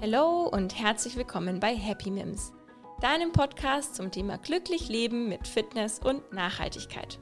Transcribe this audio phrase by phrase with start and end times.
[0.00, 2.52] Hallo und herzlich willkommen bei Happy Mims,
[3.00, 7.18] deinem Podcast zum Thema glücklich leben mit Fitness und Nachhaltigkeit.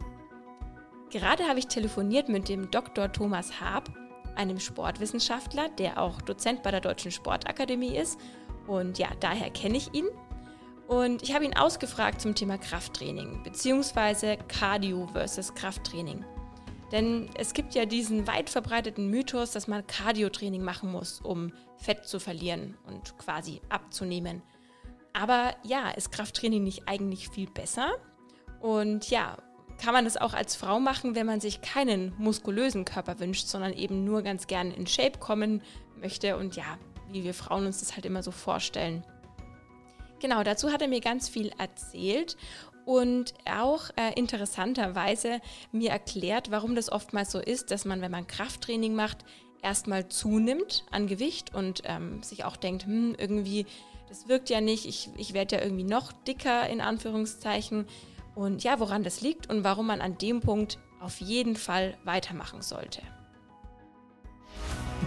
[1.09, 3.11] Gerade habe ich telefoniert mit dem Dr.
[3.11, 3.89] Thomas Haab,
[4.35, 8.21] einem Sportwissenschaftler, der auch Dozent bei der Deutschen Sportakademie ist
[8.67, 10.09] und ja, daher kenne ich ihn.
[10.87, 14.37] Und ich habe ihn ausgefragt zum Thema Krafttraining bzw.
[14.49, 16.27] Cardio versus Krafttraining.
[16.93, 22.07] Denn es gibt ja diesen weit verbreiteten Mythos, dass man Cardiotraining machen muss, um Fett
[22.07, 24.43] zu verlieren und quasi abzunehmen.
[25.13, 27.95] Aber ja, ist Krafttraining nicht eigentlich viel besser?
[28.61, 29.37] Und ja,
[29.83, 33.73] kann man das auch als Frau machen, wenn man sich keinen muskulösen Körper wünscht, sondern
[33.73, 35.63] eben nur ganz gern in Shape kommen
[36.01, 36.79] möchte und ja,
[37.11, 39.05] wie wir Frauen uns das halt immer so vorstellen.
[40.21, 42.37] Genau, dazu hat er mir ganz viel erzählt
[42.87, 45.41] und auch äh, interessanterweise
[45.73, 49.19] mir erklärt, warum das oftmals so ist, dass man, wenn man Krafttraining macht,
[49.61, 53.67] erstmal zunimmt an Gewicht und ähm, sich auch denkt, hm, irgendwie,
[54.09, 57.87] das wirkt ja nicht, ich, ich werde ja irgendwie noch dicker in Anführungszeichen.
[58.37, 62.63] Und ja, woran das liegt und warum man an dem Punkt auf jeden Fall weitermachen
[62.63, 63.03] sollte.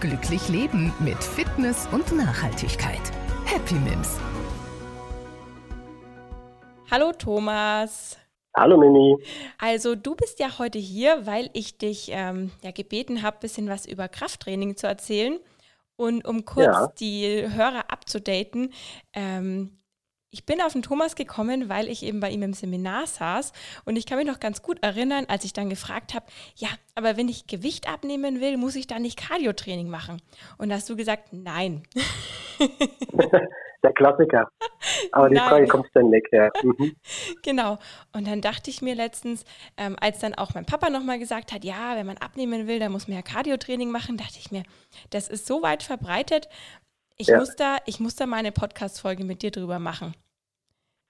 [0.00, 3.00] Glücklich leben mit Fitness und Nachhaltigkeit.
[3.46, 4.18] Happy Mims.
[6.90, 8.18] Hallo Thomas.
[8.56, 9.16] Hallo Mimi.
[9.58, 13.68] Also du bist ja heute hier, weil ich dich ähm, ja gebeten habe, ein bisschen
[13.68, 15.38] was über Krafttraining zu erzählen.
[15.94, 16.92] Und um kurz ja.
[16.98, 18.72] die Hörer abzudaten,
[19.12, 19.78] ähm,
[20.30, 23.52] ich bin auf den Thomas gekommen, weil ich eben bei ihm im Seminar saß
[23.84, 27.16] und ich kann mich noch ganz gut erinnern, als ich dann gefragt habe, ja, aber
[27.16, 30.20] wenn ich Gewicht abnehmen will, muss ich dann nicht Cardiotraining machen?
[30.58, 31.84] Und da hast du gesagt, nein.
[33.82, 34.48] der Klassiker.
[35.12, 35.48] Aber die Nein.
[35.48, 36.50] Frage kommt ständig, ja.
[36.62, 36.96] Mhm.
[37.42, 37.78] Genau.
[38.12, 39.44] Und dann dachte ich mir letztens,
[39.76, 42.92] ähm, als dann auch mein Papa nochmal gesagt hat, ja, wenn man abnehmen will, dann
[42.92, 44.62] muss man ja Cardiotraining machen, dachte ich mir,
[45.10, 46.48] das ist so weit verbreitet.
[47.16, 47.38] Ich, ja.
[47.38, 50.14] muss, da, ich muss da mal eine Podcast-Folge mit dir drüber machen.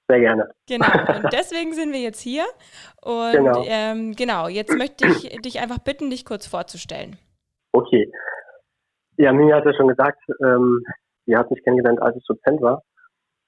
[0.09, 0.51] Sehr gerne.
[0.69, 2.45] Genau, und deswegen sind wir jetzt hier.
[3.01, 7.17] Und genau, ähm, genau jetzt möchte ich dich einfach bitten, dich kurz vorzustellen.
[7.73, 8.11] Okay.
[9.19, 10.85] Ja, Mimi hat ja schon gesagt, ähm,
[11.31, 12.83] Sie hat mich kennengelernt, als ich Dozent war,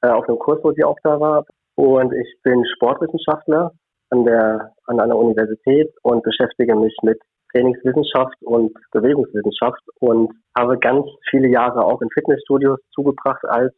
[0.02, 1.44] äh, auf einem Kurs, wo sie auch da war.
[1.74, 3.72] Und ich bin Sportwissenschaftler
[4.10, 7.20] an der, an einer Universität und beschäftige mich mit
[7.50, 13.74] Trainingswissenschaft und Bewegungswissenschaft und habe ganz viele Jahre auch in Fitnessstudios zugebracht als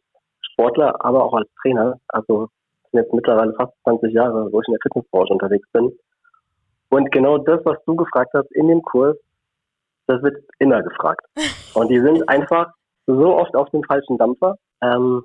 [0.51, 1.99] Sportler, aber auch als Trainer.
[2.09, 2.49] Also
[2.91, 5.91] sind jetzt mittlerweile fast 20 Jahre, wo ich in der Fitnessbranche unterwegs bin.
[6.89, 9.17] Und genau das, was du gefragt hast in dem Kurs,
[10.05, 11.25] das wird immer gefragt.
[11.73, 12.71] Und die sind einfach
[13.07, 14.57] so oft auf dem falschen Dampfer.
[14.81, 15.23] Ähm,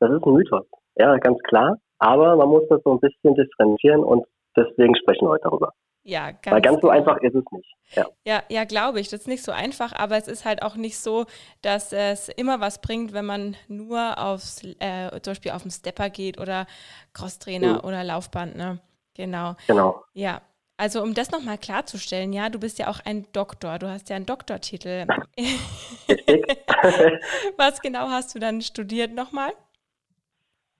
[0.00, 0.66] das ist ein Mythos.
[0.96, 1.78] Ja, ganz klar.
[1.98, 4.26] Aber man muss das so ein bisschen differenzieren und
[4.56, 5.72] deswegen sprechen wir heute darüber.
[6.06, 6.92] Ja, ganz Weil ganz so genau.
[6.92, 7.74] einfach ist es nicht.
[7.94, 9.08] Ja, ja, ja glaube ich.
[9.08, 11.24] Das ist nicht so einfach, aber es ist halt auch nicht so,
[11.62, 16.10] dass es immer was bringt, wenn man nur aufs, äh, zum Beispiel auf den Stepper
[16.10, 16.66] geht oder
[17.14, 17.88] Crosstrainer mhm.
[17.88, 18.54] oder Laufband.
[18.54, 18.80] Ne?
[19.14, 19.54] Genau.
[19.66, 20.04] Genau.
[20.12, 20.42] Ja,
[20.76, 24.16] also um das nochmal klarzustellen, ja, du bist ja auch ein Doktor, du hast ja
[24.16, 25.06] einen Doktortitel.
[27.56, 29.52] Was genau hast du dann studiert nochmal?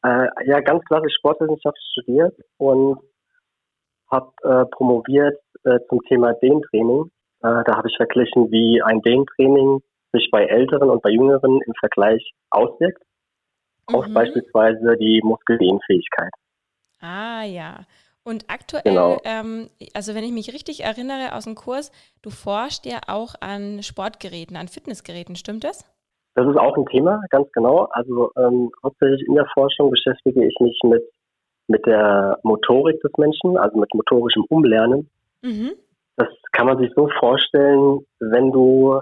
[0.04, 2.98] Äh, ja, ganz klassisch Sportwissenschaft studiert und
[4.10, 7.10] habe äh, promoviert äh, zum Thema Dehntraining.
[7.42, 9.80] Äh, da habe ich verglichen, wie ein Dehntraining
[10.12, 13.02] sich bei Älteren und bei Jüngeren im Vergleich auswirkt.
[13.88, 13.94] Mhm.
[13.94, 16.32] Auf beispielsweise die Muskeldehnfähigkeit.
[17.00, 17.86] Ah ja.
[18.24, 19.20] Und aktuell, genau.
[19.24, 23.82] ähm, also wenn ich mich richtig erinnere aus dem Kurs, du forschst ja auch an
[23.82, 25.84] Sportgeräten, an Fitnessgeräten, stimmt das?
[26.34, 27.88] Das ist auch ein Thema, ganz genau.
[27.92, 31.02] Also ähm, hauptsächlich in der Forschung beschäftige ich mich mit,
[31.68, 35.08] mit der Motorik des Menschen, also mit motorischem Umlernen.
[35.42, 35.72] Mhm.
[36.16, 39.00] Das kann man sich so vorstellen, wenn du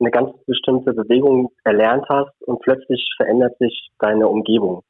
[0.00, 4.82] eine ganz bestimmte Bewegung erlernt hast und plötzlich verändert sich deine Umgebung.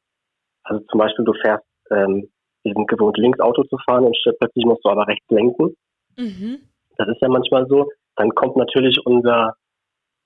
[0.62, 2.28] Also zum Beispiel du fährst ähm,
[2.64, 5.76] wir sind gewohnt, links Auto zu fahren und plötzlich musst du aber rechts lenken.
[6.16, 6.60] Mhm.
[6.96, 7.90] Das ist ja manchmal so.
[8.16, 9.54] Dann kommt natürlich unser,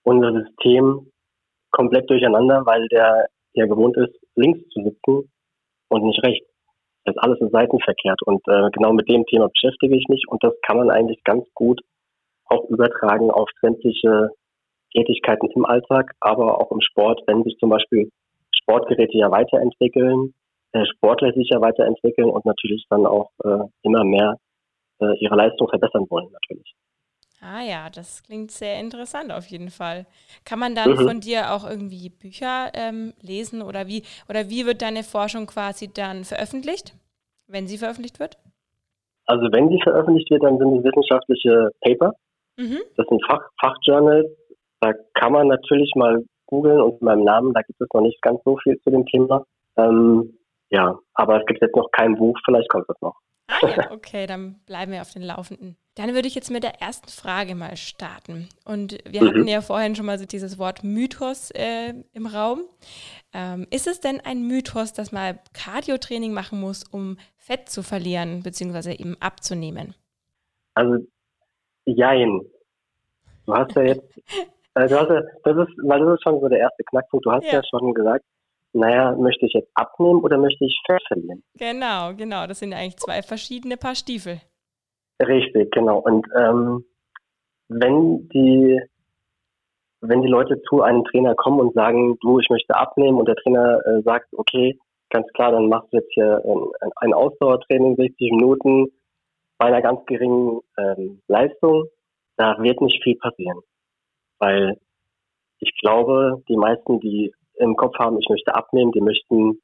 [0.04, 1.10] unser System
[1.70, 5.30] komplett durcheinander, weil der ja gewohnt ist, links zu sitzen
[5.88, 6.46] und nicht rechts.
[7.04, 8.22] Das ist alles im Seitenverkehrt.
[8.22, 11.44] Und äh, genau mit dem Thema beschäftige ich mich und das kann man eigentlich ganz
[11.54, 11.80] gut
[12.46, 14.30] auch übertragen auf sämtliche
[14.92, 18.10] Tätigkeiten im Alltag, aber auch im Sport, wenn sich zum Beispiel
[18.52, 20.34] Sportgeräte ja weiterentwickeln,
[20.72, 24.36] äh, Sportler sich ja weiterentwickeln und natürlich dann auch äh, immer mehr
[25.00, 26.74] äh, ihre Leistung verbessern wollen, natürlich.
[27.40, 30.06] Ah ja, das klingt sehr interessant auf jeden Fall.
[30.44, 31.06] Kann man dann mhm.
[31.06, 35.92] von dir auch irgendwie Bücher ähm, lesen oder wie oder wie wird deine Forschung quasi
[35.92, 36.94] dann veröffentlicht,
[37.46, 38.38] wenn sie veröffentlicht wird?
[39.26, 42.14] Also wenn sie veröffentlicht wird, dann sind es wissenschaftliche Paper.
[42.56, 42.78] Mhm.
[42.96, 44.26] Das sind Fach, Fachjournals.
[44.80, 48.40] Da kann man natürlich mal googeln und meinem Namen, da gibt es noch nicht ganz
[48.44, 49.44] so viel zu dem Thema.
[49.76, 50.38] Ähm,
[50.70, 53.16] ja, aber es gibt jetzt noch kein Buch, vielleicht kommt es noch.
[53.48, 55.76] Ah ja, okay, dann bleiben wir auf den Laufenden.
[55.98, 58.48] Dann würde ich jetzt mit der ersten Frage mal starten.
[58.64, 59.26] Und wir mhm.
[59.26, 62.62] hatten ja vorhin schon mal so dieses Wort Mythos äh, im Raum.
[63.34, 68.44] Ähm, ist es denn ein Mythos, dass man Cardiotraining machen muss, um Fett zu verlieren,
[68.44, 69.96] beziehungsweise eben abzunehmen?
[70.74, 71.04] Also,
[71.84, 72.42] jein.
[73.46, 74.04] Du hast ja jetzt,
[74.74, 77.26] du hast ja, das ist, weil das ist schon so der erste Knackpunkt.
[77.26, 78.24] Du hast ja, ja schon gesagt,
[78.72, 81.42] naja, möchte ich jetzt abnehmen oder möchte ich Fett verlieren?
[81.54, 82.46] Genau, genau.
[82.46, 84.40] Das sind eigentlich zwei verschiedene Paar Stiefel.
[85.20, 85.98] Richtig, genau.
[85.98, 86.84] Und ähm,
[87.68, 88.80] wenn die
[90.00, 93.34] wenn die Leute zu einem Trainer kommen und sagen, du, ich möchte abnehmen und der
[93.34, 94.78] Trainer äh, sagt, okay,
[95.10, 98.86] ganz klar, dann machst du jetzt hier ein, ein Ausdauertraining, 60 Minuten
[99.58, 101.86] bei einer ganz geringen ähm, Leistung,
[102.36, 103.60] da wird nicht viel passieren.
[104.38, 104.78] Weil
[105.58, 109.60] ich glaube, die meisten, die im Kopf haben, ich möchte abnehmen, die möchten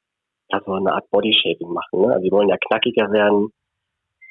[0.51, 2.01] ja so eine Art Bodyshaping machen.
[2.01, 2.07] Ne?
[2.07, 3.53] Also die wollen ja knackiger werden.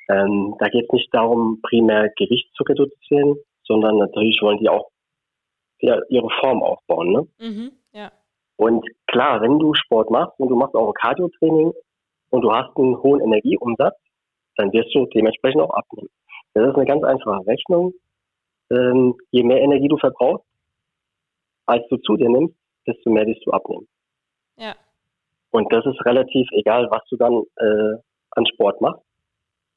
[0.08, 4.90] Ähm, da geht es nicht darum, primär Gewicht zu reduzieren, sondern natürlich wollen die auch
[5.80, 7.12] ja, ihre Form aufbauen.
[7.12, 7.28] Ne?
[7.38, 8.12] Mhm, ja.
[8.56, 11.72] Und klar, wenn du Sport machst und du machst auch ein Cardio-Training
[12.30, 13.96] und du hast einen hohen Energieumsatz,
[14.56, 16.10] dann wirst du dementsprechend auch abnehmen.
[16.54, 17.92] Das ist eine ganz einfache Rechnung.
[18.70, 20.46] Ähm, je mehr Energie du verbrauchst,
[21.66, 22.54] als du zu dir nimmst,
[22.86, 23.88] desto mehr wirst du abnehmen.
[24.56, 24.74] Ja.
[25.50, 27.98] Und das ist relativ egal, was du dann äh,
[28.32, 29.03] an Sport machst.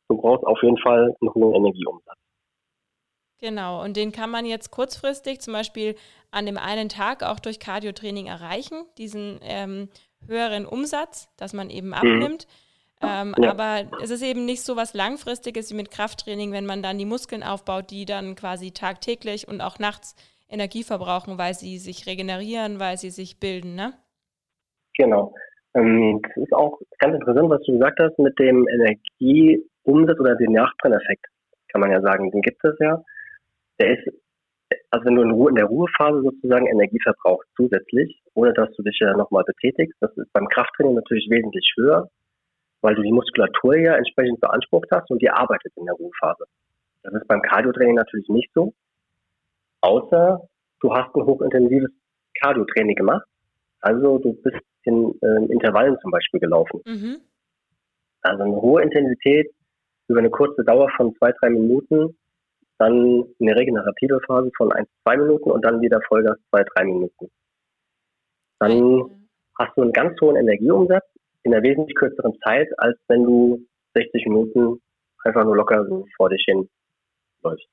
[0.09, 2.17] Du brauchst auf jeden Fall einen hohen Energieumsatz.
[3.39, 5.95] Genau, und den kann man jetzt kurzfristig zum Beispiel
[6.31, 9.89] an dem einen Tag auch durch Cardiotraining erreichen, diesen ähm,
[10.27, 11.93] höheren Umsatz, dass man eben mhm.
[11.93, 12.47] abnimmt.
[12.47, 13.07] Mhm.
[13.09, 13.51] Ähm, ja.
[13.51, 17.05] Aber es ist eben nicht so was Langfristiges wie mit Krafttraining, wenn man dann die
[17.05, 20.15] Muskeln aufbaut, die dann quasi tagtäglich und auch nachts
[20.49, 23.93] Energie verbrauchen, weil sie sich regenerieren, weil sie sich bilden, ne?
[24.97, 25.35] Genau.
[25.75, 28.67] Ähm, das ist auch ganz interessant, was du gesagt hast mit dem
[29.87, 31.25] Energieumsatz oder dem Nachbrenneffekt,
[31.69, 32.31] kann man ja sagen.
[32.31, 33.01] Den gibt es ja.
[33.79, 34.13] Der ist,
[34.91, 38.83] also wenn du in, Ruhe, in der Ruhephase sozusagen Energie verbrauchst zusätzlich, ohne dass du
[38.83, 42.09] dich ja nochmal betätigst, das ist beim Krafttraining natürlich wesentlich höher,
[42.81, 46.45] weil du die Muskulatur ja entsprechend beansprucht hast und die arbeitet in der Ruhephase.
[47.03, 48.73] Das ist beim Cardiotraining natürlich nicht so.
[49.81, 50.41] Außer
[50.81, 51.91] du hast ein hochintensives
[52.41, 53.25] Cardio-Training gemacht.
[53.81, 56.81] Also du bist in äh, Intervallen zum Beispiel gelaufen.
[56.85, 57.17] Mhm.
[58.21, 59.51] Also eine hohe Intensität
[60.07, 62.17] über eine kurze Dauer von zwei, drei Minuten,
[62.77, 67.29] dann eine regenerative Phase von ein, zwei Minuten und dann wieder Vollgas zwei, drei Minuten.
[68.59, 69.27] Dann
[69.57, 71.05] hast du einen ganz hohen Energieumsatz
[71.43, 74.81] in einer wesentlich kürzeren Zeit, als wenn du 60 Minuten
[75.23, 76.69] einfach nur locker so vor dich hin
[77.43, 77.67] läufst.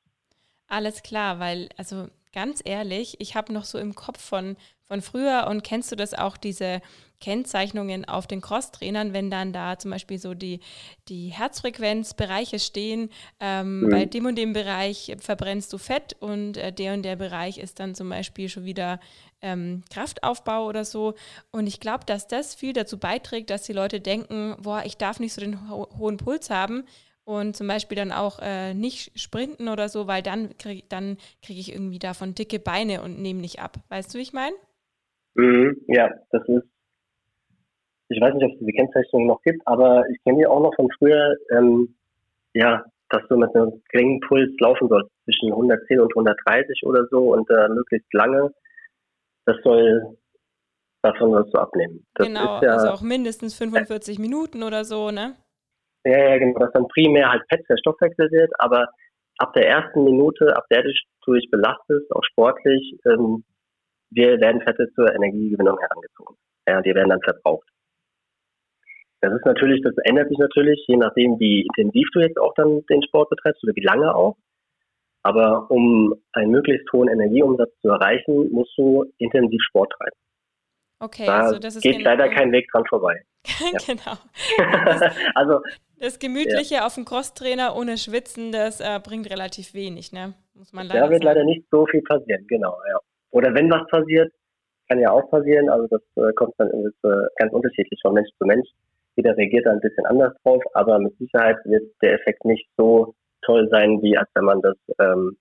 [0.69, 5.47] Alles klar, weil, also ganz ehrlich, ich habe noch so im Kopf von, von früher
[5.49, 6.83] und kennst du das auch, diese
[7.21, 10.61] Kennzeichnungen auf den Crosstrainern, wenn dann da zum Beispiel so die,
[11.09, 13.09] die Herzfrequenzbereiche stehen,
[13.41, 13.91] ähm, mhm.
[13.91, 17.81] bei dem und dem Bereich verbrennst du Fett und äh, der und der Bereich ist
[17.81, 19.01] dann zum Beispiel schon wieder
[19.41, 21.15] ähm, Kraftaufbau oder so.
[21.51, 25.21] Und ich glaube, dass das viel dazu beiträgt, dass die Leute denken, boah, ich darf
[25.21, 26.85] nicht so den ho hohen Puls haben
[27.25, 31.59] und zum Beispiel dann auch äh, nicht sprinten oder so, weil dann kriege dann krieg
[31.59, 33.77] ich irgendwie davon dicke Beine und nehme nicht ab.
[33.89, 34.55] Weißt du, wie ich meine?
[35.35, 36.67] Mhm, ja, das ist,
[38.09, 40.75] ich weiß nicht, ob es diese Kennzeichnung noch gibt, aber ich kenne die auch noch
[40.77, 41.97] von früher, ähm,
[42.53, 47.33] ja, dass du mit einem geringen Puls laufen sollst, zwischen 110 und 130 oder so
[47.33, 48.53] und äh, möglichst lange.
[49.47, 50.17] Das soll,
[51.03, 52.07] davon sollst du abnehmen.
[52.15, 55.35] Das genau, ja, also auch mindestens 45 äh, Minuten oder so, ne?
[56.05, 58.89] Ja, ja, genau, dass dann primär halt Fett verstoffwechselt wird, aber
[59.39, 63.45] ab der ersten Minute, ab der du dich belastest, auch sportlich, ähm,
[64.11, 66.37] wir werden Fette zur Energiegewinnung herangezogen.
[66.69, 67.67] Ja, die werden dann verbraucht.
[69.21, 72.85] Das ist natürlich, das ändert sich natürlich, je nachdem, wie intensiv du jetzt auch dann
[72.91, 74.37] den Sport betreibst oder wie lange auch.
[75.23, 80.17] Aber um einen möglichst hohen Energieumsatz zu erreichen, musst du intensiv Sport treiben.
[81.01, 83.23] Okay, da also das ist geht genau leider kein Weg dran vorbei.
[83.87, 84.17] genau.
[84.85, 85.03] Das,
[85.35, 85.61] also
[85.99, 86.87] das Gemütliche ja.
[86.87, 90.35] auf dem Crosstrainer ohne Schwitzen, das äh, bringt relativ wenig, ne?
[90.55, 91.37] Muss man leider Da wird sagen.
[91.37, 92.99] leider nicht so viel passieren, genau, ja.
[93.31, 94.33] Oder wenn was passiert,
[94.89, 98.29] kann ja auch passieren, also das äh, kommt dann ist, äh, ganz unterschiedlich von Mensch
[98.39, 98.69] zu Mensch.
[99.17, 103.15] Jeder reagiert da ein bisschen anders drauf, aber mit Sicherheit wird der Effekt nicht so
[103.43, 105.37] toll sein, wie als wenn man das ähm,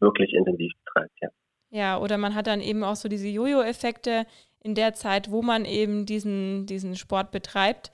[0.00, 1.28] wirklich intensiv betreibt, ja.
[1.76, 4.24] Ja, oder man hat dann eben auch so diese Jojo-Effekte
[4.60, 7.90] in der Zeit, wo man eben diesen, diesen Sport betreibt,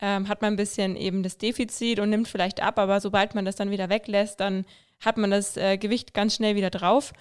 [0.00, 3.44] ähm, hat man ein bisschen eben das Defizit und nimmt vielleicht ab, aber sobald man
[3.44, 4.64] das dann wieder weglässt, dann
[5.00, 7.12] hat man das äh, Gewicht ganz schnell wieder drauf.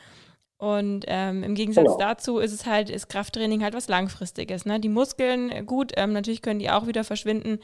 [0.58, 1.98] Und ähm, im Gegensatz genau.
[1.98, 4.66] dazu ist es halt, ist Krafttraining halt was Langfristiges.
[4.66, 4.80] Ne?
[4.80, 7.58] Die Muskeln, gut, ähm, natürlich können die auch wieder verschwinden,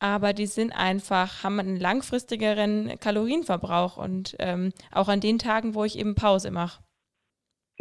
[0.00, 5.84] aber die sind einfach, haben einen langfristigeren Kalorienverbrauch und ähm, auch an den Tagen, wo
[5.84, 6.82] ich eben Pause mache.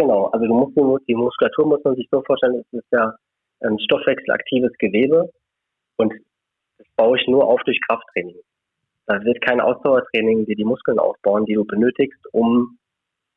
[0.01, 3.13] Genau, also du musst die Muskulatur muss man sich so vorstellen, es ist ja
[3.60, 5.29] ein stoffwechselaktives Gewebe
[5.98, 6.12] und
[6.79, 8.39] das baue ich nur auf durch Krafttraining.
[9.05, 12.79] Da wird kein Ausdauertraining dir die Muskeln aufbauen, die du benötigst, um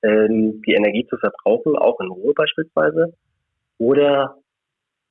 [0.02, 3.12] ähm, die Energie zu verbrauchen, auch in Ruhe beispielsweise,
[3.76, 4.38] oder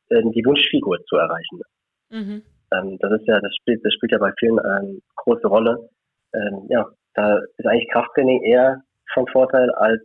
[0.09, 1.61] ähm, die Wunschfigur zu erreichen.
[2.09, 2.41] Mhm.
[2.71, 5.87] Ähm, das ist ja, das spielt, das spielt ja bei vielen eine große Rolle.
[6.33, 8.81] Ähm, ja, da ist eigentlich Krafttraining eher
[9.13, 10.01] von Vorteil als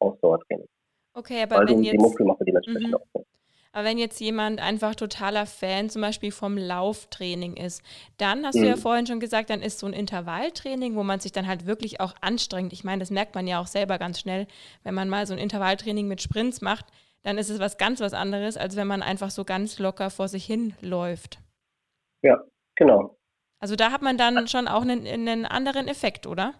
[0.00, 0.66] Ausdauertraining.
[1.18, 2.94] Okay, aber weil wenn jetzt, die Muskelmasse dementsprechend mhm.
[2.94, 3.26] aufbaust.
[3.72, 7.82] Aber wenn jetzt jemand einfach totaler Fan zum Beispiel vom Lauftraining ist,
[8.18, 8.60] dann hast mhm.
[8.60, 8.80] du ja mhm.
[8.80, 12.14] vorhin schon gesagt, dann ist so ein Intervalltraining, wo man sich dann halt wirklich auch
[12.20, 12.72] anstrengt.
[12.72, 14.46] Ich meine, das merkt man ja auch selber ganz schnell,
[14.84, 16.86] wenn man mal so ein Intervalltraining mit Sprints macht,
[17.24, 20.28] dann ist es was ganz was anderes, als wenn man einfach so ganz locker vor
[20.28, 21.40] sich hin läuft.
[22.22, 22.40] Ja,
[22.76, 23.16] genau.
[23.58, 26.54] Also da hat man dann schon auch einen, einen anderen Effekt, oder?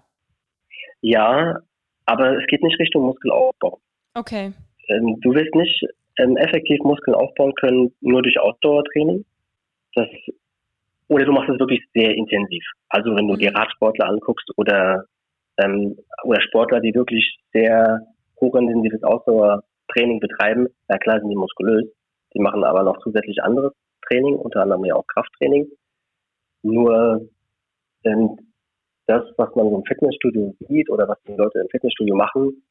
[1.00, 1.60] Ja,
[2.06, 3.80] aber es geht nicht Richtung Muskelaufbau.
[4.18, 4.52] Okay.
[4.88, 5.84] Ähm, du willst nicht
[6.18, 9.24] ähm, effektiv Muskeln aufbauen können nur durch Ausdauertraining.
[9.94, 10.08] Das,
[11.08, 12.64] oder du machst es wirklich sehr intensiv.
[12.88, 13.38] Also wenn du mhm.
[13.38, 15.04] dir Radsportler anguckst oder,
[15.58, 18.00] ähm, oder Sportler, die wirklich sehr
[18.40, 21.84] hochintensives Ausdauertraining betreiben, na klar sind die muskulös,
[22.34, 23.72] die machen aber noch zusätzlich anderes
[24.08, 25.68] Training, unter anderem ja auch Krafttraining.
[26.62, 27.28] Nur
[28.04, 28.36] ähm,
[29.06, 32.62] das, was man so im Fitnessstudio sieht oder was die Leute im Fitnessstudio machen,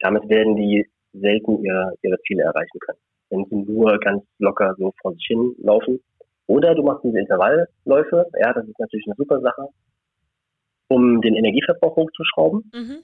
[0.00, 2.98] damit werden die selten ihre, ihre Ziele erreichen können.
[3.30, 6.00] Wenn sie nur ganz locker so vor sich hin laufen.
[6.46, 9.68] Oder du machst diese Intervallläufe, ja, das ist natürlich eine super Sache,
[10.88, 12.70] um den Energieverbrauch hochzuschrauben.
[12.74, 13.02] Mhm.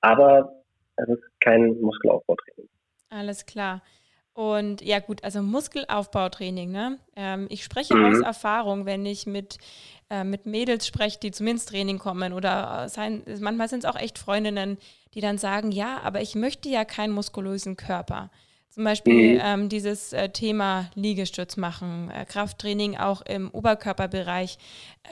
[0.00, 0.64] Aber
[0.96, 2.68] es ist kein Muskelaufbautraining.
[3.08, 3.82] Alles klar.
[4.34, 6.98] Und ja gut, also Muskelaufbautraining, ne?
[7.16, 8.04] Ähm, ich spreche mhm.
[8.06, 9.58] aus Erfahrung, wenn ich mit,
[10.08, 14.18] äh, mit Mädels spreche, die zum Minstraining kommen oder sein, manchmal sind es auch echt
[14.18, 14.78] Freundinnen,
[15.14, 18.30] die dann sagen, ja, aber ich möchte ja keinen muskulösen Körper.
[18.72, 19.40] Zum Beispiel mhm.
[19.44, 24.56] ähm, dieses äh, Thema Liegestütz machen, äh, Krafttraining auch im Oberkörperbereich.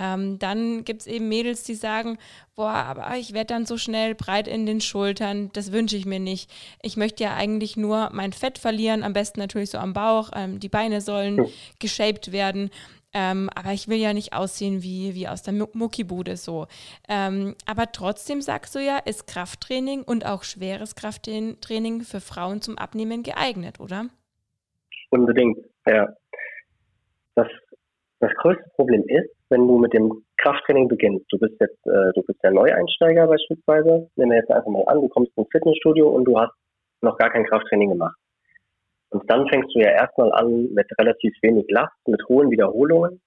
[0.00, 2.17] Ähm, dann gibt es eben Mädels, die sagen,
[2.57, 6.21] boah, aber ich werde dann so schnell breit in den Schultern, das wünsche ich mir
[6.21, 6.50] nicht.
[6.81, 10.59] Ich möchte ja eigentlich nur mein Fett verlieren, am besten natürlich so am Bauch, ähm,
[10.59, 11.47] die Beine sollen mhm.
[11.79, 12.71] geshaped werden.
[13.12, 16.67] Ähm, aber ich will ja nicht aussehen wie, wie aus der Muckibude so.
[17.09, 22.79] Ähm, aber trotzdem sagst du ja, ist Krafttraining und auch schweres Krafttraining für Frauen zum
[22.79, 24.07] Abnehmen geeignet, oder?
[25.11, 26.09] Unbedingt, ja.
[27.35, 27.49] Das,
[28.21, 31.26] das größte Problem ist, wenn du mit dem Krafttraining beginnst.
[31.31, 34.09] Du bist jetzt, äh, du bist der Neueinsteiger beispielsweise.
[34.14, 36.52] Nehmen wir jetzt einfach mal an, du kommst ins Fitnessstudio und du hast
[37.02, 38.17] noch gar kein Krafttraining gemacht.
[39.11, 43.21] Und dann fängst du ja erstmal an, mit relativ wenig Last, mit hohen Wiederholungen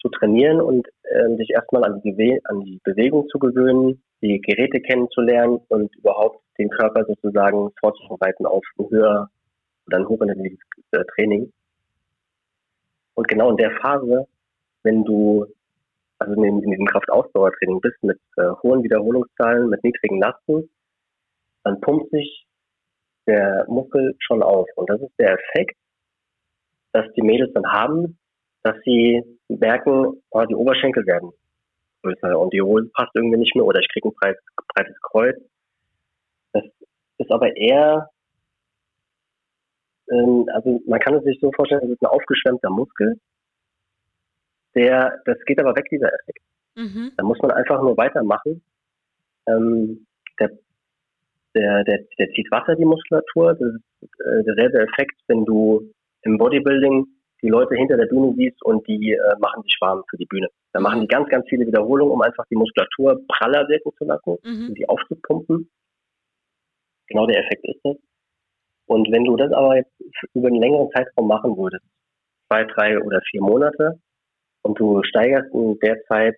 [0.00, 4.80] zu trainieren und äh, dich erstmal an die, an die Bewegung zu gewöhnen, die Geräte
[4.80, 9.28] kennenzulernen und überhaupt den Körper sozusagen vorzubereiten auf ein höher
[9.86, 10.58] oder ein hochintensives
[10.92, 11.52] äh, Training.
[13.14, 14.26] Und genau in der Phase,
[14.84, 15.46] wenn du
[16.18, 20.70] also in, in diesem Kraftausdauertraining bist mit äh, hohen Wiederholungszahlen, mit niedrigen Lasten,
[21.64, 22.46] dann pumpt sich
[23.30, 24.68] der Muskel schon auf.
[24.76, 25.76] Und das ist der Effekt,
[26.92, 28.18] dass die Mädels dann haben,
[28.62, 31.30] dass sie merken, oh, die Oberschenkel werden
[32.02, 34.42] größer und die Hose passt irgendwie nicht mehr oder ich kriege ein breites,
[34.74, 35.36] breites Kreuz.
[36.52, 36.64] Das
[37.18, 38.08] ist aber eher,
[40.10, 43.20] ähm, also man kann es sich so vorstellen, das ist ein aufgeschwemmter Muskel,
[44.74, 46.44] der, das geht aber weg, dieser Effekt.
[46.74, 47.12] Mhm.
[47.16, 48.62] Da muss man einfach nur weitermachen.
[49.46, 50.06] Ähm,
[50.38, 50.50] der
[51.54, 53.54] der, der, der zieht Wasser, die Muskulatur.
[53.54, 55.92] Das ist äh, derselbe Effekt, wenn du
[56.22, 57.06] im Bodybuilding
[57.42, 60.48] die Leute hinter der Bühne siehst und die äh, machen sich warm für die Bühne.
[60.72, 64.36] Da machen die ganz, ganz viele Wiederholungen, um einfach die Muskulatur praller wirken zu lassen,
[64.42, 64.68] mhm.
[64.68, 65.70] um die aufzupumpen.
[67.08, 67.96] Genau der Effekt ist das.
[68.86, 69.92] Und wenn du das aber jetzt
[70.34, 71.84] über einen längeren Zeitraum machen würdest,
[72.48, 74.00] zwei, drei oder vier Monate,
[74.62, 76.36] und du steigerst in der Zeit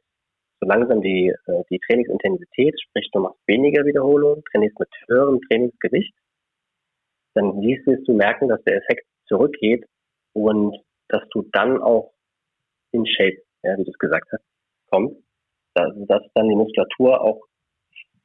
[0.62, 6.14] so langsam die, äh, die Trainingsintensität, sprich du machst weniger Wiederholungen, trainierst mit höherem Trainingsgewicht,
[7.34, 9.84] dann wirst du merken, dass der Effekt zurückgeht
[10.34, 10.76] und
[11.08, 12.12] dass du dann auch
[12.92, 14.44] in Shape, ja, wie du es gesagt hast,
[14.90, 15.16] kommst,
[15.74, 17.40] dass, dass dann die Muskulatur auch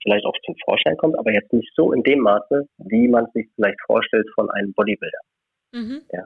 [0.03, 3.49] vielleicht auch zum Vorschein kommt, aber jetzt nicht so in dem Maße, wie man sich
[3.55, 5.19] vielleicht vorstellt von einem Bodybuilder.
[5.73, 6.01] Mhm.
[6.11, 6.25] Ja.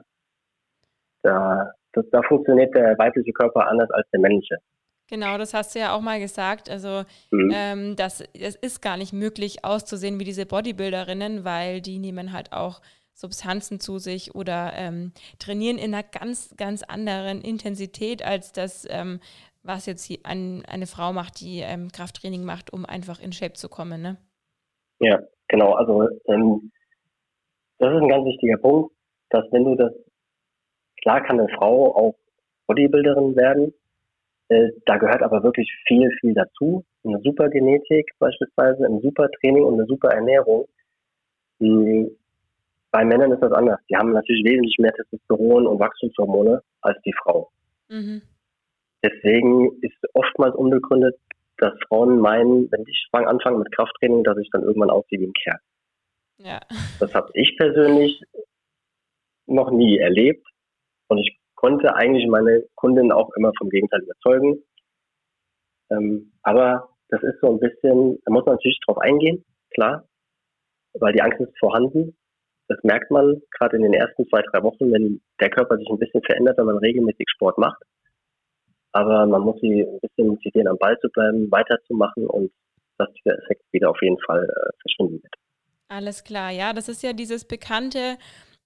[1.22, 4.58] Da, das, da funktioniert der weibliche Körper anders als der männliche.
[5.12, 6.70] Genau, das hast du ja auch mal gesagt.
[6.70, 7.50] Also, mhm.
[7.52, 12.54] ähm, das, es ist gar nicht möglich auszusehen wie diese Bodybuilderinnen, weil die nehmen halt
[12.54, 12.80] auch
[13.12, 19.20] Substanzen zu sich oder ähm, trainieren in einer ganz, ganz anderen Intensität als das, ähm,
[19.62, 23.68] was jetzt ein, eine Frau macht, die ähm, Krafttraining macht, um einfach in Shape zu
[23.68, 24.00] kommen.
[24.00, 24.16] Ne?
[25.00, 25.74] Ja, genau.
[25.74, 26.72] Also, ähm,
[27.76, 28.94] das ist ein ganz wichtiger Punkt,
[29.28, 29.92] dass wenn du das,
[31.02, 32.14] klar kann eine Frau auch
[32.66, 33.74] Bodybuilderin werden,
[34.86, 36.84] da gehört aber wirklich viel, viel dazu.
[37.04, 40.68] Eine super Genetik beispielsweise, ein super Training und eine super Ernährung.
[41.58, 43.80] Bei Männern ist das anders.
[43.88, 47.50] Die haben natürlich wesentlich mehr Testosteron und Wachstumshormone als die Frau.
[47.88, 48.22] Mhm.
[49.02, 51.16] Deswegen ist oftmals unbegründet,
[51.58, 55.32] dass Frauen meinen, wenn ich anfange mit Krafttraining, dass ich dann irgendwann aussehe wie ein
[55.32, 55.58] Kerl.
[56.38, 56.60] Ja.
[56.98, 58.20] Das habe ich persönlich
[59.46, 60.46] noch nie erlebt.
[61.08, 64.62] Und ich konnte eigentlich meine Kundin auch immer vom Gegenteil überzeugen.
[65.90, 70.08] Ähm, aber das ist so ein bisschen, da muss man natürlich drauf eingehen, klar,
[70.94, 72.16] weil die Angst ist vorhanden.
[72.68, 75.98] Das merkt man gerade in den ersten zwei, drei Wochen, wenn der Körper sich ein
[75.98, 77.82] bisschen verändert, wenn man regelmäßig Sport macht.
[78.92, 82.50] Aber man muss sie ein bisschen motivieren, am Ball zu bleiben, weiterzumachen und
[82.98, 85.34] dass dieser Effekt wieder auf jeden Fall äh, verschwinden wird.
[85.88, 88.16] Alles klar, ja, das ist ja dieses bekannte,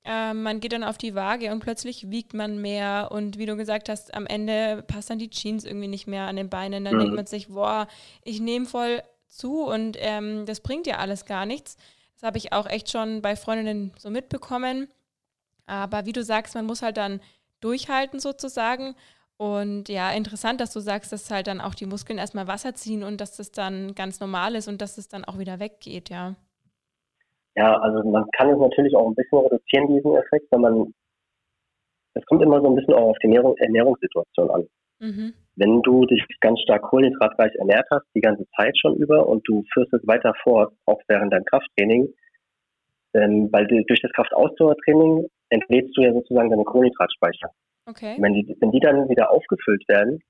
[0.06, 3.56] äh, man geht dann auf die Waage und plötzlich wiegt man mehr und wie du
[3.56, 6.84] gesagt hast, am Ende passt dann die Jeans irgendwie nicht mehr an den Beinen.
[6.84, 7.00] Dann mhm.
[7.00, 7.88] denkt man sich, boah,
[8.22, 11.76] ich nehme voll zu und ähm, das bringt ja alles gar nichts.
[12.14, 14.88] Das habe ich auch echt schon bei Freundinnen so mitbekommen.
[15.66, 17.20] Aber wie du sagst, man muss halt dann
[17.60, 18.94] durchhalten sozusagen.
[19.36, 23.02] Und ja, interessant, dass du sagst, dass halt dann auch die Muskeln erstmal Wasser ziehen
[23.02, 26.36] und dass das dann ganz normal ist und dass es dann auch wieder weggeht, ja.
[27.56, 30.94] Ja, also man kann es natürlich auch ein bisschen reduzieren, diesen Effekt, wenn man,
[32.14, 34.68] es kommt immer so ein bisschen auch auf die Ernährung, Ernährungssituation an.
[34.98, 35.34] Mhm.
[35.56, 39.64] Wenn du dich ganz stark kohlenhydratreich ernährt hast, die ganze Zeit schon über und du
[39.72, 42.12] führst es weiter fort, auch während deinem Krafttraining,
[43.14, 47.50] ähm, weil du, durch das Kraftausdauertraining entlädst du ja sozusagen deine Kohlenhydratspeicher.
[47.86, 48.16] Okay.
[48.18, 50.20] Wenn die, wenn die dann wieder aufgefüllt werden,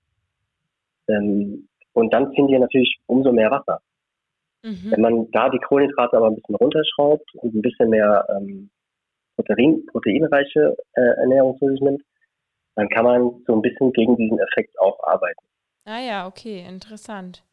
[1.09, 3.81] ähm, und dann ziehen die natürlich umso mehr Wasser.
[4.63, 4.91] Mhm.
[4.91, 8.71] Wenn man da die Kohlenhydrate aber ein bisschen runterschraubt und ein bisschen mehr ähm,
[9.37, 12.03] Protein, proteinreiche äh, Ernährung zu sich nimmt,
[12.75, 15.45] dann kann man so ein bisschen gegen diesen Effekt auch arbeiten.
[15.85, 17.45] Ah ja, okay, interessant.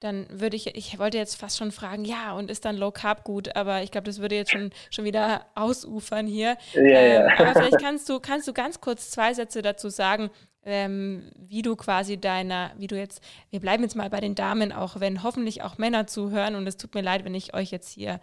[0.00, 3.24] Dann würde ich, ich wollte jetzt fast schon fragen, ja, und ist dann Low Carb
[3.24, 6.58] gut, aber ich glaube, das würde jetzt schon, schon wieder ausufern hier.
[6.74, 7.38] Ja, ähm, ja.
[7.38, 10.30] Aber vielleicht kannst du, kannst du ganz kurz zwei Sätze dazu sagen,
[10.64, 14.72] ähm, wie du quasi deiner, wie du jetzt, wir bleiben jetzt mal bei den Damen,
[14.72, 17.92] auch wenn hoffentlich auch Männer zuhören und es tut mir leid, wenn ich euch jetzt
[17.92, 18.20] hier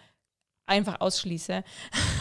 [0.65, 1.63] einfach ausschließe.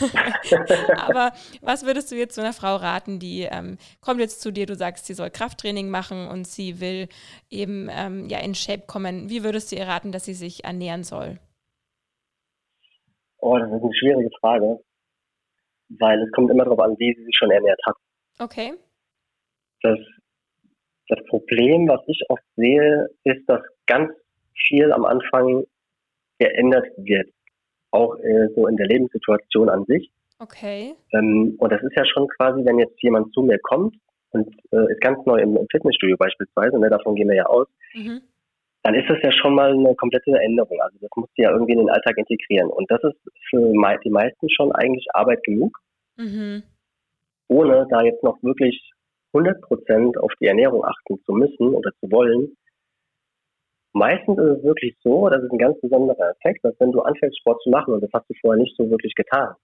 [0.96, 4.66] Aber was würdest du jetzt zu einer Frau raten, die ähm, kommt jetzt zu dir,
[4.66, 7.08] du sagst, sie soll Krafttraining machen und sie will
[7.48, 9.30] eben ähm, ja in Shape kommen.
[9.30, 11.38] Wie würdest du ihr raten, dass sie sich ernähren soll?
[13.38, 14.80] Oh, das ist eine schwierige Frage,
[15.88, 17.96] weil es kommt immer darauf an, wie sie sich schon ernährt hat.
[18.38, 18.74] Okay
[19.82, 19.98] das,
[21.08, 24.10] das Problem, was ich oft sehe, ist, dass ganz
[24.66, 25.64] viel am Anfang
[26.38, 27.28] geändert wird.
[27.90, 30.10] Auch äh, so in der Lebenssituation an sich.
[30.38, 30.94] Okay.
[31.12, 33.94] Ähm, und das ist ja schon quasi, wenn jetzt jemand zu mir kommt
[34.30, 37.68] und äh, ist ganz neu im, im Fitnessstudio beispielsweise, ne, davon gehen wir ja aus,
[37.94, 38.22] mhm.
[38.82, 40.80] dann ist das ja schon mal eine komplette Änderung.
[40.80, 42.70] Also das muss du ja irgendwie in den Alltag integrieren.
[42.70, 43.18] Und das ist
[43.50, 45.76] für die meisten schon eigentlich Arbeit genug,
[46.16, 46.62] mhm.
[47.48, 48.89] ohne da jetzt noch wirklich
[49.32, 52.56] 100 Prozent auf die Ernährung achten zu müssen oder zu wollen.
[53.92, 57.38] Meistens ist es wirklich so, das ist ein ganz besonderer Effekt, dass wenn du anfängst,
[57.40, 59.54] Sport zu machen, und das hast du vorher nicht so wirklich getan,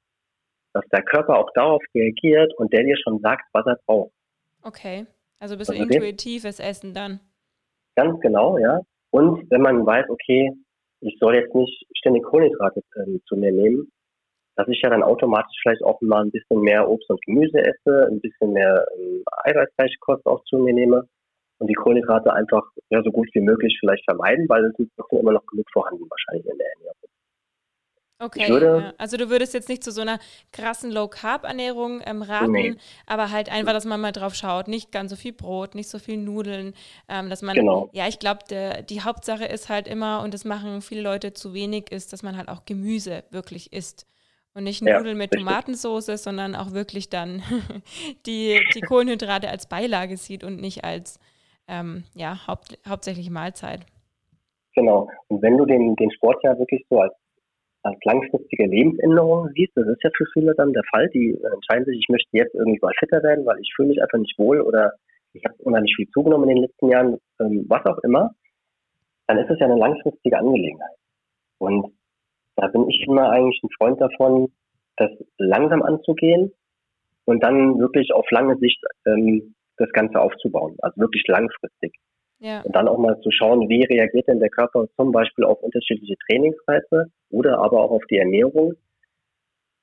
[0.72, 4.12] dass der Körper auch darauf reagiert und der dir schon sagt, was er braucht.
[4.62, 5.06] Okay,
[5.38, 7.20] also ein bisschen also intuitives Essen dann.
[7.94, 8.80] Ganz genau, ja.
[9.10, 10.52] Und wenn man weiß, okay,
[11.00, 13.90] ich soll jetzt nicht ständig Kohlenhydrate äh, zu mir nehmen,
[14.56, 18.08] dass ich ja dann automatisch vielleicht auch mal ein bisschen mehr Obst und Gemüse esse,
[18.10, 21.06] ein bisschen mehr ähm, eiweißreiche Kost auch zu mir nehme
[21.58, 25.32] und die Kohlenhydrate einfach ja, so gut wie möglich vielleicht vermeiden, weil es ist immer
[25.32, 26.96] noch genug vorhanden wahrscheinlich in der Ernährung.
[28.18, 28.94] Okay, würde, ja.
[28.96, 30.18] also du würdest jetzt nicht zu so einer
[30.50, 32.74] krassen Low-Carb-Ernährung ähm, raten, nee.
[33.06, 35.98] aber halt einfach, dass man mal drauf schaut, nicht ganz so viel Brot, nicht so
[35.98, 36.72] viel Nudeln,
[37.10, 37.90] ähm, dass man, genau.
[37.92, 38.38] ja, ich glaube,
[38.88, 42.38] die Hauptsache ist halt immer, und das machen viele Leute zu wenig, ist, dass man
[42.38, 44.06] halt auch Gemüse wirklich isst.
[44.56, 45.40] Und nicht Nudeln ja, mit richtig.
[45.40, 47.42] Tomatensauce, sondern auch wirklich dann
[48.26, 51.20] die, die Kohlenhydrate als Beilage sieht und nicht als
[51.68, 53.80] ähm, ja, haupt, hauptsächliche Mahlzeit.
[54.74, 55.10] Genau.
[55.28, 57.12] Und wenn du den, den Sport ja wirklich so als,
[57.82, 61.98] als langfristige Lebensänderung siehst, das ist ja für viele dann der Fall, die entscheiden sich,
[61.98, 64.94] ich möchte jetzt irgendwie mal fitter werden, weil ich fühle mich einfach nicht wohl oder
[65.34, 68.30] ich habe unheimlich viel zugenommen in den letzten Jahren, ähm, was auch immer,
[69.26, 70.96] dann ist es ja eine langfristige Angelegenheit.
[71.58, 71.92] Und
[72.56, 74.52] da bin ich immer eigentlich ein Freund davon,
[74.96, 76.52] das langsam anzugehen
[77.26, 81.94] und dann wirklich auf lange Sicht ähm, das Ganze aufzubauen, also wirklich langfristig.
[82.38, 82.60] Ja.
[82.62, 86.16] Und dann auch mal zu schauen, wie reagiert denn der Körper zum Beispiel auf unterschiedliche
[86.26, 88.74] Trainingsreize oder aber auch auf die Ernährung.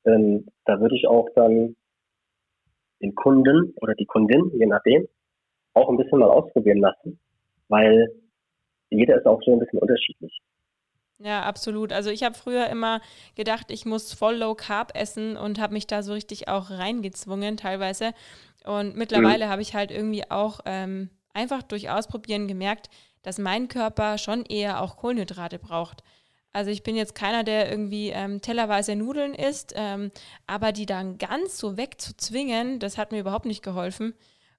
[0.05, 1.75] Ähm, da würde ich auch dann
[3.01, 5.07] den Kunden oder die Kundin, je nachdem,
[5.73, 7.19] auch ein bisschen mal ausprobieren lassen,
[7.67, 8.09] weil
[8.89, 10.39] jeder ist auch so ein bisschen unterschiedlich.
[11.19, 11.93] Ja, absolut.
[11.93, 13.01] Also ich habe früher immer
[13.35, 17.57] gedacht, ich muss voll Low Carb essen und habe mich da so richtig auch reingezwungen
[17.57, 18.13] teilweise.
[18.65, 19.49] Und mittlerweile mhm.
[19.49, 22.89] habe ich halt irgendwie auch ähm, einfach durch Ausprobieren gemerkt,
[23.21, 26.03] dass mein Körper schon eher auch Kohlenhydrate braucht.
[26.51, 30.11] Also ich bin jetzt keiner, der irgendwie ähm, tellerweise Nudeln isst, ähm,
[30.45, 34.13] aber die dann ganz so wegzuzwingen, das hat mir überhaupt nicht geholfen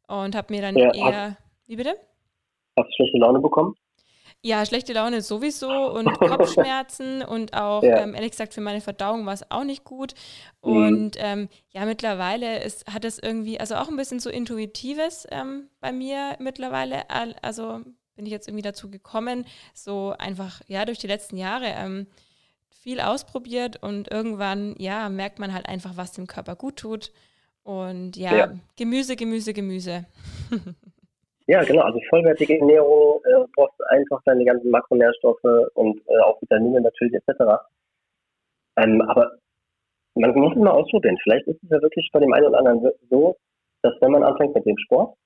[0.08, 1.30] und habe mir dann ja, eher.
[1.30, 1.36] Hast,
[1.66, 1.96] wie bitte?
[2.76, 3.76] Hast du schlechte Laune bekommen?
[4.42, 8.00] Ja, schlechte Laune sowieso und Kopfschmerzen und auch, ja.
[8.00, 10.14] ähm, ehrlich gesagt, für meine Verdauung war es auch nicht gut.
[10.62, 10.72] Mhm.
[10.72, 15.68] Und ähm, ja, mittlerweile ist, hat es irgendwie, also auch ein bisschen so Intuitives ähm,
[15.80, 17.08] bei mir mittlerweile.
[17.42, 17.80] Also
[18.16, 22.06] bin ich jetzt irgendwie dazu gekommen, so einfach, ja, durch die letzten Jahre ähm,
[22.68, 27.12] viel ausprobiert und irgendwann, ja, merkt man halt einfach, was dem Körper gut tut.
[27.62, 28.54] Und ja, ja.
[28.76, 30.04] Gemüse, Gemüse, Gemüse.
[31.46, 31.82] Ja, genau.
[31.82, 37.62] Also vollwertige Ernährung, äh, brauchst einfach deine ganzen Makronährstoffe und äh, auch Vitamine natürlich etc.
[38.76, 39.36] Ähm, aber
[40.14, 41.18] man muss es mal ausprobieren.
[41.22, 43.36] Vielleicht ist es ja wirklich bei dem einen oder anderen so,
[43.82, 45.16] dass wenn man anfängt mit dem Sport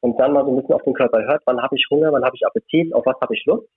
[0.00, 2.24] und dann mal so ein bisschen auf den Körper hört, wann habe ich Hunger, wann
[2.24, 3.68] habe ich Appetit, auf was habe ich Lust.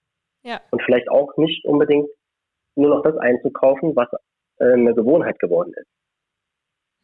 [0.43, 0.59] Ja.
[0.71, 2.09] Und vielleicht auch nicht unbedingt
[2.75, 4.09] nur noch das einzukaufen, was
[4.59, 5.87] äh, eine Gewohnheit geworden ist.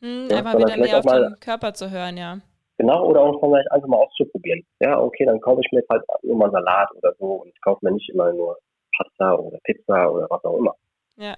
[0.01, 2.41] Hm, ja, einfach wieder mehr auf den Körper zu hören, ja.
[2.77, 4.65] Genau, oder auch vielleicht einfach mal auszuprobieren.
[4.81, 7.91] Ja, okay, dann kaufe ich mir halt nur mal Salat oder so und kaufe mir
[7.91, 8.57] nicht immer nur
[8.97, 10.75] Pasta oder Pizza oder was auch immer.
[11.17, 11.35] Ja.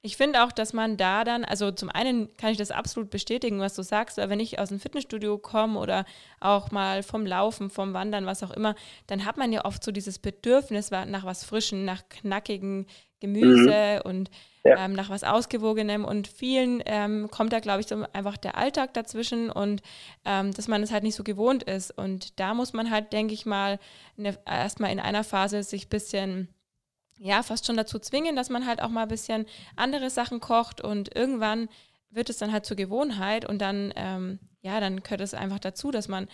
[0.00, 3.58] Ich finde auch, dass man da dann, also zum einen kann ich das absolut bestätigen,
[3.58, 6.04] was du sagst, weil wenn ich aus dem Fitnessstudio komme oder
[6.38, 8.76] auch mal vom Laufen, vom Wandern, was auch immer,
[9.08, 12.86] dann hat man ja oft so dieses Bedürfnis nach was Frischen, nach knackigen
[13.20, 14.10] Gemüse mhm.
[14.10, 14.30] und
[14.64, 14.84] ja.
[14.84, 18.94] ähm, nach was Ausgewogenem und vielen ähm, kommt da, glaube ich, so einfach der Alltag
[18.94, 19.82] dazwischen und
[20.24, 21.90] ähm, dass man es halt nicht so gewohnt ist.
[21.90, 23.80] Und da muss man halt, denke ich mal,
[24.16, 26.48] ne, erstmal in einer Phase sich ein bisschen
[27.18, 30.80] ja, fast schon dazu zwingen, dass man halt auch mal ein bisschen andere Sachen kocht
[30.80, 31.68] und irgendwann
[32.10, 35.90] wird es dann halt zur Gewohnheit und dann, ähm, ja, dann gehört es einfach dazu,
[35.90, 36.28] dass man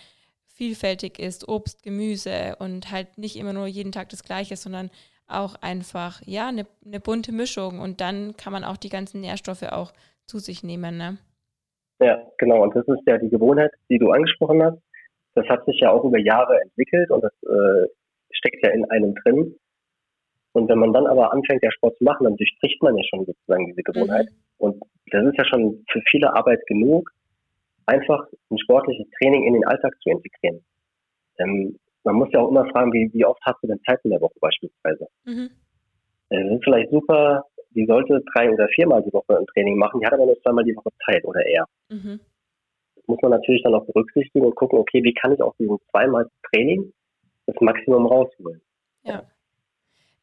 [0.47, 4.89] vielfältig isst, Obst, Gemüse und halt nicht immer nur jeden Tag das Gleiche, sondern
[5.27, 9.63] auch einfach, ja, eine, eine bunte Mischung und dann kann man auch die ganzen Nährstoffe
[9.63, 9.91] auch
[10.25, 11.17] zu sich nehmen, ne?
[11.99, 12.63] Ja, genau.
[12.63, 14.77] Und das ist ja die Gewohnheit, die du angesprochen hast.
[15.33, 17.87] Das hat sich ja auch über Jahre entwickelt und das äh,
[18.31, 19.55] steckt ja in einem drin.
[20.55, 23.25] Und wenn man dann aber anfängt, ja Sport zu machen, dann durchbricht man ja schon
[23.25, 24.27] sozusagen diese Gewohnheit.
[24.29, 24.35] Mhm.
[24.57, 27.11] Und das ist ja schon für viele Arbeit genug,
[27.87, 30.63] einfach ein sportliches Training in den Alltag zu integrieren.
[31.39, 34.11] Ähm, man muss ja auch immer fragen, wie, wie oft hast du denn Zeit in
[34.11, 35.07] der Woche beispielsweise?
[35.25, 35.49] Mhm.
[36.29, 40.05] Es ist vielleicht super, die sollte drei oder viermal die Woche ein Training machen, die
[40.05, 41.65] hat aber nur zweimal die Woche Zeit oder eher.
[41.89, 42.21] Mhm.
[42.95, 45.77] Das muss man natürlich dann auch berücksichtigen und gucken, okay, wie kann ich aus diesem
[45.91, 46.93] zweimal Training
[47.45, 48.61] das Maximum rausholen?
[49.03, 49.23] Ja.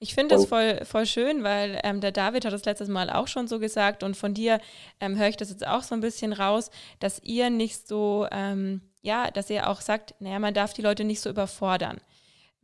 [0.03, 3.29] Ich finde das voll, voll schön, weil ähm, der David hat das letztes Mal auch
[3.29, 4.61] schon so gesagt und von dir
[4.99, 8.81] ähm, höre ich das jetzt auch so ein bisschen raus, dass ihr nicht so ähm,
[9.03, 12.01] ja, dass er auch sagt, naja, man darf die Leute nicht so überfordern.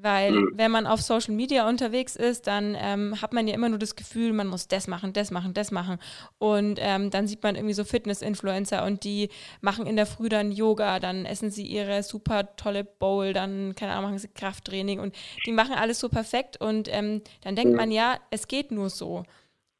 [0.00, 0.52] Weil mhm.
[0.54, 3.96] wenn man auf Social Media unterwegs ist, dann ähm, hat man ja immer nur das
[3.96, 5.98] Gefühl, man muss das machen, das machen, das machen.
[6.38, 9.28] Und ähm, dann sieht man irgendwie so Fitness-Influencer und die
[9.60, 13.92] machen in der Früh dann Yoga, dann essen sie ihre super tolle Bowl, dann, keine
[13.92, 17.76] Ahnung, machen sie Krafttraining und die machen alles so perfekt und ähm, dann denkt mhm.
[17.76, 19.24] man ja, es geht nur so.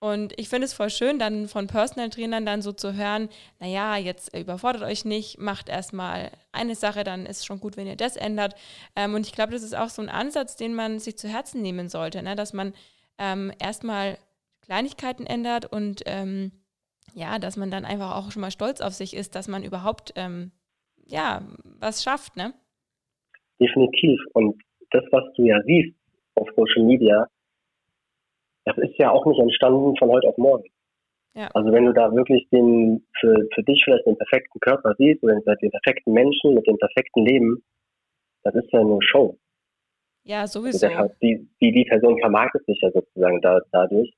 [0.00, 3.96] Und ich finde es voll schön, dann von Personal Trainern dann so zu hören, naja,
[3.96, 7.96] jetzt überfordert euch nicht, macht erstmal eine Sache, dann ist es schon gut, wenn ihr
[7.96, 8.54] das ändert.
[8.94, 11.62] Ähm, und ich glaube, das ist auch so ein Ansatz, den man sich zu Herzen
[11.62, 12.36] nehmen sollte, ne?
[12.36, 12.74] dass man
[13.18, 14.18] ähm, erstmal
[14.62, 16.52] Kleinigkeiten ändert und ähm,
[17.14, 20.12] ja, dass man dann einfach auch schon mal stolz auf sich ist, dass man überhaupt
[20.14, 20.52] ähm,
[21.06, 21.42] ja
[21.80, 22.54] was schafft, ne?
[23.58, 24.20] Definitiv.
[24.34, 25.96] Und das, was du ja siehst
[26.36, 27.26] auf Social Media,
[28.68, 30.64] das ist ja auch nicht entstanden von heute auf morgen.
[31.34, 31.48] Ja.
[31.54, 35.34] Also wenn du da wirklich den für, für dich vielleicht den perfekten Körper siehst oder
[35.34, 37.62] den perfekten Menschen mit dem perfekten Leben,
[38.42, 39.36] das ist ja nur Show.
[40.24, 40.86] Ja, sowieso.
[40.86, 44.12] Also die, die, die Person vermarktet sich ja sozusagen da, dadurch.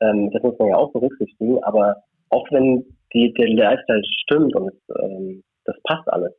[0.00, 4.68] Ähm, das muss man ja auch berücksichtigen, aber auch wenn die, der Lifestyle stimmt und
[4.68, 6.32] es, ähm, das passt alles,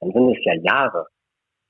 [0.00, 1.06] dann sind es ja Jahre,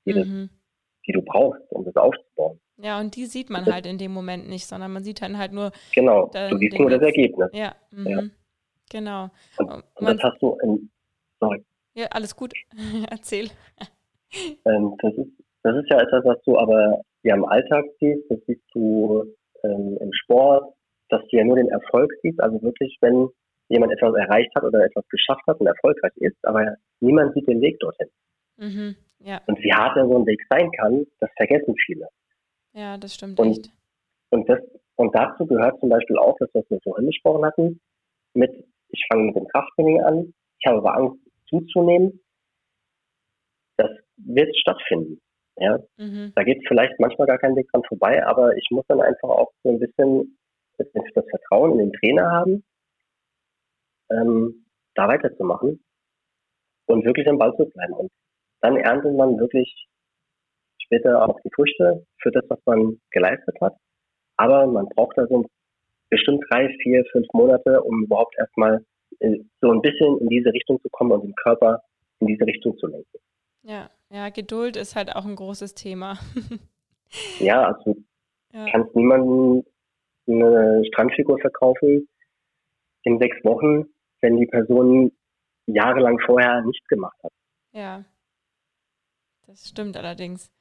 [0.05, 0.17] die, mhm.
[0.17, 0.59] das,
[1.07, 2.59] die du brauchst, um das aufzubauen.
[2.77, 5.51] Ja, und die sieht man halt in dem Moment nicht, sondern man sieht dann halt
[5.51, 5.71] nur.
[5.95, 7.49] Genau, du siehst nur das Ergebnis.
[7.53, 8.07] Ja, mhm.
[8.07, 8.23] ja.
[8.91, 9.29] genau.
[9.57, 10.89] Und, und das hast du in,
[11.39, 11.63] sorry.
[11.95, 12.53] Ja, alles gut.
[13.09, 13.49] Erzähl.
[14.65, 15.31] Ähm, das, ist,
[15.63, 19.25] das ist ja etwas, was du aber ja im Alltag siehst, das siehst du
[19.63, 20.75] ähm, im Sport,
[21.09, 23.29] dass du ja nur den Erfolg siehst, also wirklich, wenn
[23.69, 27.61] jemand etwas erreicht hat oder etwas geschafft hat und erfolgreich ist, aber niemand sieht den
[27.61, 28.07] Weg dorthin.
[28.57, 29.41] Mhm, ja.
[29.47, 32.07] Und wie hart er so ein Weg sein kann, das vergessen viele.
[32.77, 33.71] Ja, das stimmt und, echt.
[34.29, 34.59] Und, das,
[34.97, 37.81] und dazu gehört zum Beispiel auch, dass wir es vorhin besprochen hatten,
[38.35, 38.51] mit,
[38.89, 41.17] ich fange mit dem Krafttraining an, ich habe aber Angst
[41.49, 42.19] zuzunehmen,
[43.77, 45.19] das wird stattfinden.
[45.59, 46.33] Ja, mhm.
[46.35, 49.51] da geht vielleicht manchmal gar kein Weg dran vorbei, aber ich muss dann einfach auch
[49.63, 50.37] so ein bisschen
[50.77, 50.87] das
[51.31, 52.63] Vertrauen in den Trainer haben,
[54.11, 55.83] ähm, da weiterzumachen
[56.85, 57.93] und wirklich am Ball zu bleiben.
[57.93, 58.11] Und
[58.61, 59.87] dann erntet man wirklich
[60.87, 63.75] später auch die Früchte für das, was man geleistet hat.
[64.37, 65.45] Aber man braucht da so
[66.09, 68.83] bestimmt drei, vier, fünf Monate, um überhaupt erstmal
[69.61, 71.81] so ein bisschen in diese Richtung zu kommen und den Körper
[72.19, 73.17] in diese Richtung zu lenken.
[73.63, 76.17] Ja, ja, Geduld ist halt auch ein großes Thema.
[77.39, 77.95] ja, also
[78.53, 78.65] ja.
[78.71, 79.65] kannst niemanden
[80.27, 82.07] eine Strandfigur verkaufen
[83.03, 83.85] in sechs Wochen,
[84.21, 85.11] wenn die Person
[85.65, 87.31] jahrelang vorher nichts gemacht hat.
[87.71, 88.05] Ja,
[89.45, 90.51] das stimmt allerdings.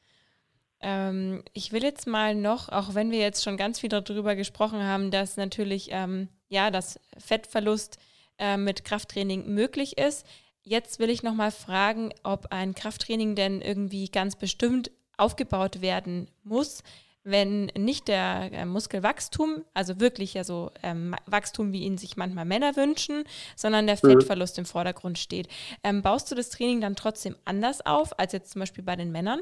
[0.80, 4.82] Ähm, ich will jetzt mal noch, auch wenn wir jetzt schon ganz viel darüber gesprochen
[4.82, 7.98] haben, dass natürlich ähm, ja das Fettverlust
[8.38, 10.26] äh, mit Krafttraining möglich ist.
[10.62, 16.28] Jetzt will ich noch mal fragen, ob ein Krafttraining denn irgendwie ganz bestimmt aufgebaut werden
[16.42, 16.82] muss,
[17.22, 22.44] wenn nicht der äh, Muskelwachstum, also wirklich ja so ähm, Wachstum, wie ihn sich manchmal
[22.44, 23.24] Männer wünschen,
[23.56, 24.10] sondern der mhm.
[24.10, 25.48] Fettverlust im Vordergrund steht.
[25.82, 29.10] Ähm, baust du das Training dann trotzdem anders auf, als jetzt zum Beispiel bei den
[29.10, 29.40] Männern?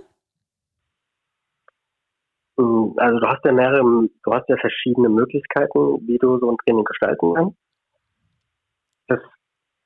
[2.56, 6.84] Also du hast ja mehrere, du hast ja verschiedene Möglichkeiten, wie du so ein Training
[6.84, 7.56] gestalten kannst.
[9.08, 9.20] Das,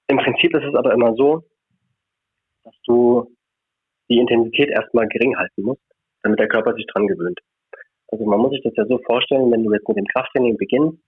[0.09, 1.45] Im Prinzip ist es aber immer so,
[2.65, 3.35] dass du
[4.11, 5.83] die Intensität erstmal gering halten musst,
[6.23, 7.41] damit der Körper sich dran gewöhnt.
[8.09, 10.99] Also man muss sich das ja so vorstellen, wenn du jetzt mit dem Krafttraining beginnst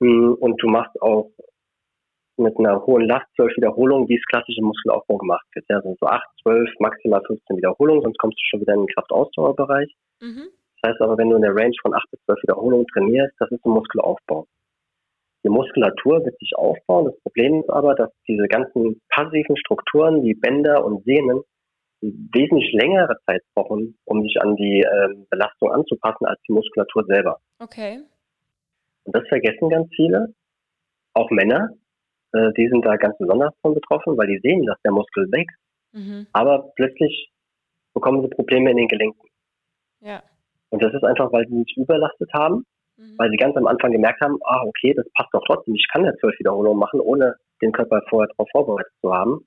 [0.00, 1.30] hm, und du machst auch
[2.38, 5.66] mit einer hohen Last zwölf Wiederholungen, wie es klassische Muskelaufbau gemacht wird.
[5.68, 8.88] Ja, also so acht, zwölf, maximal 15 Wiederholungen, sonst kommst du schon wieder in den
[8.88, 9.94] Kraftausdauerbereich.
[10.20, 10.48] Mhm.
[10.82, 13.50] Das heißt aber, wenn du in der Range von acht bis zwölf Wiederholungen trainierst, das
[13.50, 14.46] ist ein Muskelaufbau.
[15.44, 17.06] Die Muskulatur wird sich aufbauen.
[17.06, 21.42] Das Problem ist aber, dass diese ganzen passiven Strukturen wie Bänder und Sehnen
[22.00, 27.38] wesentlich längere Zeit brauchen, um sich an die ähm, Belastung anzupassen, als die Muskulatur selber.
[27.60, 28.02] Okay.
[29.04, 30.34] Und das vergessen ganz viele,
[31.14, 31.70] auch Männer,
[32.32, 35.58] äh, die sind da ganz besonders von betroffen, weil die sehen, dass der Muskel wächst,
[35.92, 36.26] mhm.
[36.32, 37.30] aber plötzlich
[37.94, 39.28] bekommen sie Probleme in den Gelenken.
[40.00, 40.22] Ja.
[40.72, 42.64] Und das ist einfach, weil sie sich überlastet haben,
[42.96, 43.14] mhm.
[43.18, 46.04] weil sie ganz am Anfang gemerkt haben, ah, okay, das passt doch trotzdem, ich kann
[46.04, 49.46] ja zwölf Wiederholungen machen, ohne den Körper vorher darauf vorbereitet zu haben.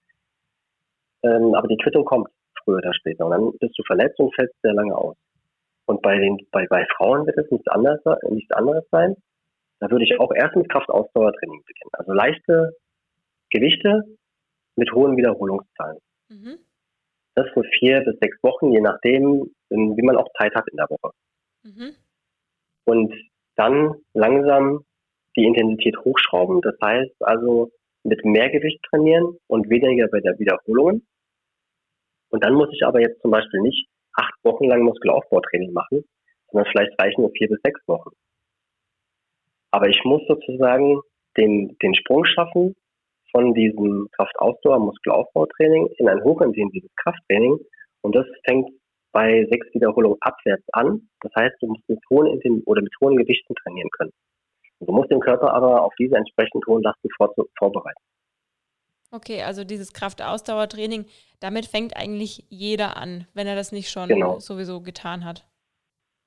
[1.24, 2.30] Ähm, aber die Quittung kommt
[2.64, 3.26] früher oder später.
[3.26, 5.18] Und dann bist du verletzt und fällst sehr lange aus.
[5.88, 9.16] Und bei den, bei, bei Frauen wird es nichts anderes, nichts anderes sein.
[9.80, 11.92] Da würde ich auch erst mit Kraftausdauertraining beginnen.
[11.94, 12.76] Also leichte
[13.50, 14.04] Gewichte
[14.76, 15.98] mit hohen Wiederholungszahlen.
[16.30, 16.60] Mhm.
[17.34, 20.90] Das für vier bis sechs Wochen, je nachdem, wie man auch Zeit hat in der
[20.90, 21.12] Woche.
[21.64, 21.96] Mhm.
[22.86, 23.14] Und
[23.56, 24.86] dann langsam
[25.36, 26.62] die Intensität hochschrauben.
[26.62, 27.72] Das heißt also
[28.04, 31.08] mit mehr Gewicht trainieren und weniger bei der Wiederholungen.
[32.30, 36.06] Und dann muss ich aber jetzt zum Beispiel nicht acht Wochen lang Muskelaufbautraining machen,
[36.52, 38.12] sondern vielleicht reichen nur vier bis sechs Wochen.
[39.72, 41.02] Aber ich muss sozusagen
[41.38, 42.76] den, den Sprung schaffen
[43.32, 47.60] von diesem Kraftausdauer-Muskelaufbautraining in ein hochintensives Krafttraining.
[48.02, 48.70] Und das fängt
[49.16, 51.08] bei sechs Wiederholungen abwärts an.
[51.22, 52.28] Das heißt, du musst mit hohen
[52.66, 54.12] oder mit hohen Gewichten trainieren können.
[54.82, 58.02] Du musst den Körper aber auf diese entsprechend hohen Lasten vor vorbereiten.
[59.14, 61.06] Okay, also dieses Kraftausdauertraining,
[61.40, 64.40] damit fängt eigentlich jeder an, wenn er das nicht schon genau.
[64.40, 65.46] sowieso getan hat.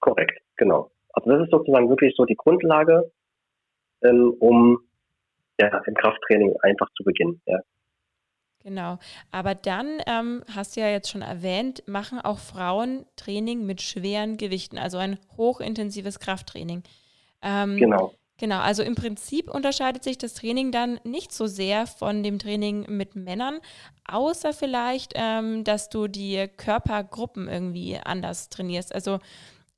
[0.01, 0.91] Korrekt, genau.
[1.13, 3.13] Also das ist sozusagen wirklich so die Grundlage,
[4.03, 4.79] ähm, um
[5.61, 7.43] ja, im Krafttraining einfach zu beginnen.
[7.45, 7.59] Ja.
[8.63, 8.99] Genau.
[9.31, 14.37] Aber dann ähm, hast du ja jetzt schon erwähnt, machen auch Frauen Training mit schweren
[14.37, 16.83] Gewichten, also ein hochintensives Krafttraining.
[17.43, 18.13] Ähm, genau.
[18.41, 22.87] Genau, also im Prinzip unterscheidet sich das Training dann nicht so sehr von dem Training
[22.89, 23.59] mit Männern,
[24.05, 28.95] außer vielleicht, ähm, dass du die Körpergruppen irgendwie anders trainierst.
[28.95, 29.19] Also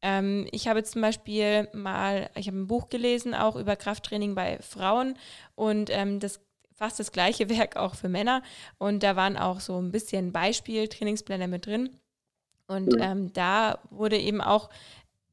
[0.02, 4.58] ähm, ich habe zum Beispiel mal, ich habe ein Buch gelesen, auch über Krafttraining bei
[4.58, 5.16] Frauen
[5.54, 6.40] und ähm, das
[6.80, 8.42] fast das gleiche Werk auch für Männer.
[8.78, 11.90] Und da waren auch so ein bisschen Beispiel-Trainingspläne mit drin.
[12.66, 13.02] Und mhm.
[13.02, 14.70] ähm, da wurde eben auch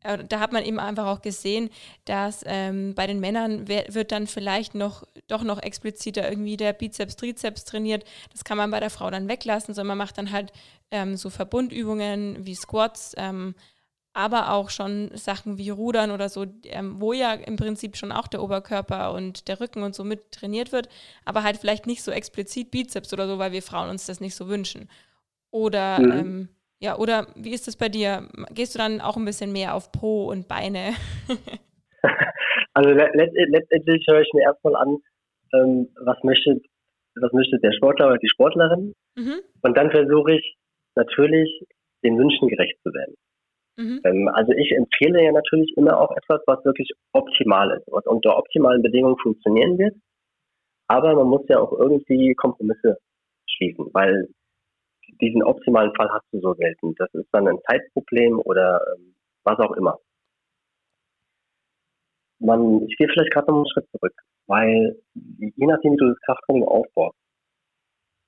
[0.04, 1.70] äh, da hat man eben einfach auch gesehen,
[2.06, 7.16] dass ähm, bei den Männern wird dann vielleicht noch doch noch expliziter irgendwie der Bizeps,
[7.16, 8.04] Trizeps trainiert.
[8.32, 10.52] Das kann man bei der Frau dann weglassen, sondern man macht dann halt
[10.92, 13.56] ähm, so Verbundübungen wie Squats, ähm,
[14.18, 18.28] aber auch schon Sachen wie Rudern oder so, ähm, wo ja im Prinzip schon auch
[18.28, 20.90] der Oberkörper und der Rücken und so mit trainiert wird,
[21.24, 24.34] aber halt vielleicht nicht so explizit Bizeps oder so, weil wir Frauen uns das nicht
[24.34, 24.90] so wünschen.
[25.52, 26.12] Oder mhm.
[26.12, 26.50] ähm,
[26.80, 28.28] ja, oder wie ist das bei dir?
[28.52, 30.94] Gehst du dann auch ein bisschen mehr auf Po und Beine?
[32.74, 34.98] also letztendlich höre ich mir erstmal an,
[35.54, 36.60] ähm, was möchte
[37.22, 38.94] was möchte der Sportler oder die Sportlerin.
[39.16, 39.42] Mhm.
[39.62, 40.56] Und dann versuche ich
[40.96, 41.50] natürlich,
[42.04, 43.16] den Wünschen gerecht zu werden.
[43.78, 44.02] Mhm.
[44.04, 48.38] Ähm, also ich empfehle ja natürlich immer auch etwas, was wirklich optimal ist, was unter
[48.38, 49.96] optimalen Bedingungen funktionieren wird.
[50.88, 52.98] Aber man muss ja auch irgendwie Kompromisse
[53.48, 54.30] schließen, weil
[55.22, 56.96] diesen optimalen Fall hast du so selten.
[56.98, 60.00] Das ist dann ein Zeitproblem oder ähm, was auch immer.
[62.40, 64.14] Man, ich gehe vielleicht gerade noch einen Schritt zurück,
[64.48, 67.18] weil je nachdem, wie du das Krafttraining aufbaust,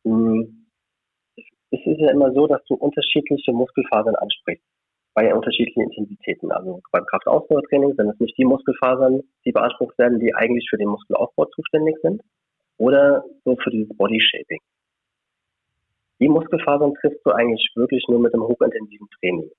[0.05, 0.67] hm,
[1.71, 4.65] es ist ja immer so, dass du unterschiedliche Muskelfasern ansprichst
[5.19, 6.49] bei unterschiedlichen Intensitäten.
[6.49, 10.88] Also beim Kraftausdauertraining sind es nicht die Muskelfasern, die beansprucht werden, die eigentlich für den
[10.88, 12.21] Muskelaufbau zuständig sind,
[12.77, 14.62] oder so für dieses Body Shaping.
[16.21, 19.51] Die Muskelfasern triffst du eigentlich wirklich nur mit einem hochintensiven Training.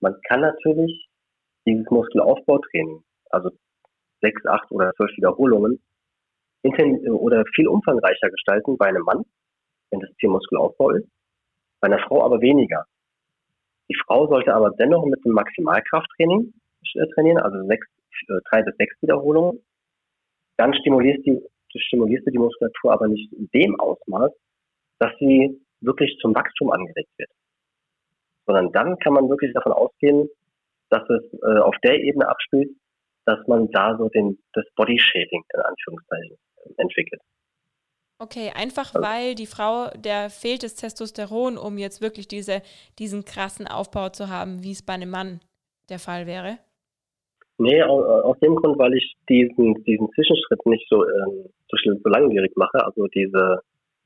[0.00, 1.06] Man kann natürlich
[1.64, 3.50] dieses Muskelaufbautraining, also
[4.20, 5.80] sechs, acht oder zwölf Wiederholungen,
[6.64, 9.24] oder viel umfangreicher gestalten bei einem Mann,
[9.90, 11.06] wenn das Ziel Muskelaufbau ist,
[11.78, 12.84] bei einer Frau aber weniger.
[13.88, 16.52] Die Frau sollte aber dennoch mit dem Maximalkrafttraining
[16.94, 17.86] äh, trainieren, also sechs,
[18.28, 19.64] äh, drei bis sechs Wiederholungen.
[20.56, 21.40] Dann stimulierst, die,
[21.76, 24.32] stimulierst du die Muskulatur aber nicht in dem Ausmaß,
[24.98, 27.30] dass sie wirklich zum Wachstum angeregt wird.
[28.46, 30.28] Sondern dann kann man wirklich davon ausgehen,
[30.90, 32.70] dass es äh, auf der Ebene abspielt,
[33.26, 36.36] dass man da so den, das Body Shaping in Anführungszeichen
[36.78, 37.20] entwickelt.
[38.20, 42.62] Okay, einfach also, weil die Frau, der fehlt das Testosteron, um jetzt wirklich diese,
[42.98, 45.40] diesen krassen Aufbau zu haben, wie es bei einem Mann
[45.88, 46.58] der Fall wäre?
[47.58, 52.56] Nee, aus dem Grund, weil ich diesen, diesen Zwischenschritt nicht so, ähm, so, so langwierig
[52.56, 53.60] mache, also diese,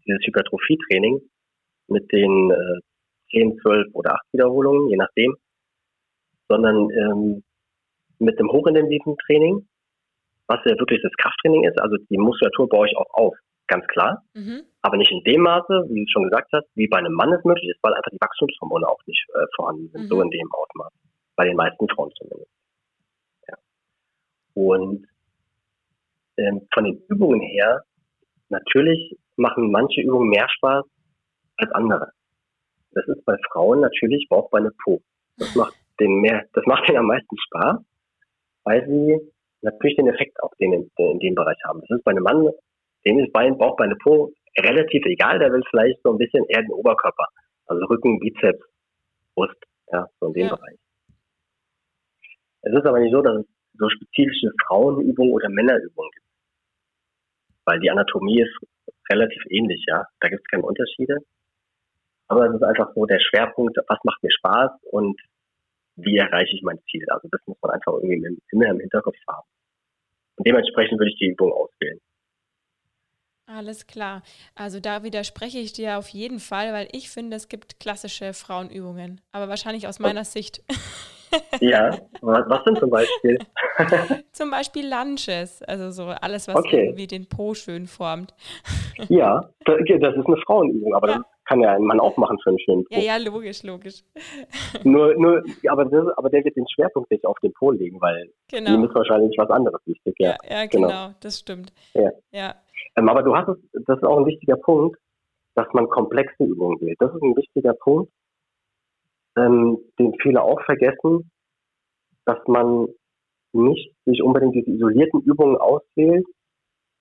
[0.06, 1.20] dieses Hypertrophie-Training,
[1.88, 2.80] mit den äh,
[3.30, 5.36] 10, 12 oder 8 Wiederholungen, je nachdem,
[6.48, 7.42] sondern ähm,
[8.18, 9.66] mit dem hochintensiven Training,
[10.46, 13.34] was ja wirklich das Krafttraining ist, also die Muskulatur baue ich auch auf,
[13.68, 14.62] ganz klar, mhm.
[14.82, 17.44] aber nicht in dem Maße, wie du schon gesagt hast, wie bei einem Mann es
[17.44, 20.08] möglich ist, weil einfach die Wachstumshormone auch nicht äh, vorhanden sind, mhm.
[20.08, 20.92] so in dem Ausmaß,
[21.36, 22.50] bei den meisten Frauen zumindest.
[23.48, 23.54] Ja.
[24.54, 25.06] Und
[26.36, 27.82] ähm, von den Übungen her,
[28.48, 30.84] natürlich machen manche Übungen mehr Spaß
[31.56, 32.12] als andere.
[32.92, 35.00] Das ist bei Frauen natürlich Bauch, Beine, Po.
[35.38, 37.78] Das macht den mehr, das macht denen am meisten Spaß,
[38.64, 41.80] weil sie natürlich den Effekt auch den in, in dem Bereich haben.
[41.80, 42.50] Das ist bei einem Mann,
[43.06, 46.62] dem ist Bein, Bauch, Beine, Po relativ egal, der will vielleicht so ein bisschen eher
[46.62, 47.26] den Oberkörper.
[47.66, 48.64] Also Rücken, Bizeps,
[49.34, 49.56] Brust,
[49.92, 50.56] ja, so in dem ja.
[50.56, 50.78] Bereich.
[52.62, 56.26] Es ist aber nicht so, dass es so spezifische Frauenübungen oder Männerübungen gibt.
[57.64, 58.56] Weil die Anatomie ist
[59.10, 60.04] relativ ähnlich, ja.
[60.20, 61.16] Da gibt es keine Unterschiede.
[62.28, 65.20] Aber es ist einfach so der Schwerpunkt, was macht mir Spaß und
[65.96, 67.04] wie erreiche ich mein Ziel.
[67.10, 69.46] Also das muss man einfach irgendwie immer im Hinterkopf haben.
[70.36, 72.00] Und dementsprechend würde ich die Übung auswählen.
[73.56, 74.22] Alles klar.
[74.54, 79.20] Also da widerspreche ich dir auf jeden Fall, weil ich finde, es gibt klassische Frauenübungen,
[79.30, 80.62] aber wahrscheinlich aus meiner Sicht.
[81.62, 83.38] Ja, was denn zum Beispiel?
[84.32, 86.84] zum Beispiel Lunches, also so alles, was okay.
[86.84, 88.34] irgendwie den Po schön formt.
[89.08, 91.16] Ja, das ist eine Frauenübung, aber ja.
[91.16, 92.94] das kann ja ein Mann auch machen für einen schönen Po.
[92.94, 94.04] Ja, ja, logisch, logisch.
[94.84, 98.30] Nur, nur, aber, das, aber der wird den Schwerpunkt nicht auf den Po legen, weil
[98.48, 98.74] genau.
[98.74, 100.14] ihm ist wahrscheinlich was anderes wichtig.
[100.18, 100.88] Ja, ja, ja genau.
[100.88, 101.10] genau.
[101.20, 101.72] das stimmt.
[101.94, 102.10] Ja.
[102.30, 102.54] ja.
[102.96, 104.98] Ähm, aber du hast es, das ist auch ein wichtiger Punkt,
[105.54, 106.96] dass man komplexe Übungen wählt.
[107.00, 108.10] Das ist ein wichtiger Punkt,
[109.36, 111.30] ähm, den viele auch vergessen,
[112.24, 112.88] dass man
[113.52, 116.26] nicht sich unbedingt diese isolierten Übungen auswählt,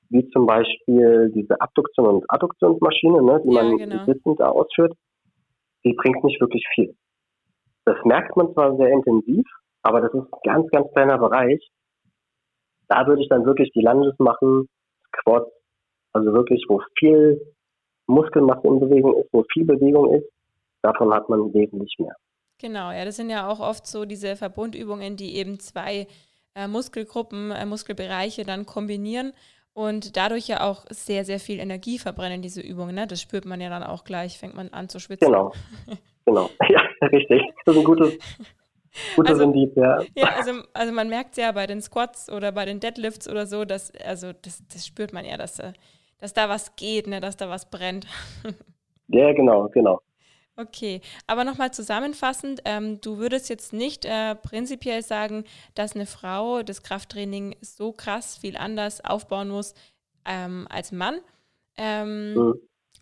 [0.09, 4.05] wie zum Beispiel diese Abduktion- und Adduktionsmaschine, ne, die ja, man genau.
[4.05, 4.93] sitzend da ausführt,
[5.85, 6.95] die bringt nicht wirklich viel.
[7.85, 9.45] Das merkt man zwar sehr intensiv,
[9.81, 11.65] aber das ist ein ganz, ganz kleiner Bereich.
[12.87, 14.67] Da würde ich dann wirklich die Lunges machen,
[15.17, 15.51] Squats,
[16.13, 17.41] also wirklich, wo viel
[18.07, 20.27] Muskelmasse in Bewegung ist, wo viel Bewegung ist,
[20.81, 22.15] davon hat man wesentlich mehr.
[22.59, 26.07] Genau, ja, das sind ja auch oft so diese Verbundübungen, die eben zwei
[26.55, 29.33] äh, Muskelgruppen, äh, Muskelbereiche dann kombinieren
[29.73, 32.95] und dadurch ja auch sehr, sehr viel Energie verbrennen, diese Übungen.
[32.95, 33.07] Ne?
[33.07, 35.27] Das spürt man ja dann auch gleich, fängt man an zu schwitzen.
[35.27, 35.53] Genau,
[36.25, 36.49] genau.
[36.69, 37.41] Ja, richtig.
[37.65, 38.17] Das ist ein gutes,
[39.15, 40.01] gutes also, Indiz, ja.
[40.15, 43.65] Ja, also, also man merkt ja bei den Squats oder bei den Deadlifts oder so,
[43.65, 45.73] dass, also das, das spürt man ja, dass, äh,
[46.21, 47.19] dass da was geht, ne?
[47.19, 48.07] dass da was brennt.
[49.13, 49.99] Ja, genau, genau.
[50.55, 55.43] Okay, aber nochmal zusammenfassend, ähm, du würdest jetzt nicht äh, prinzipiell sagen,
[55.75, 59.73] dass eine Frau das Krafttraining so krass viel anders aufbauen muss
[60.23, 61.19] ähm, als Mann.
[61.75, 62.53] Ähm, mhm.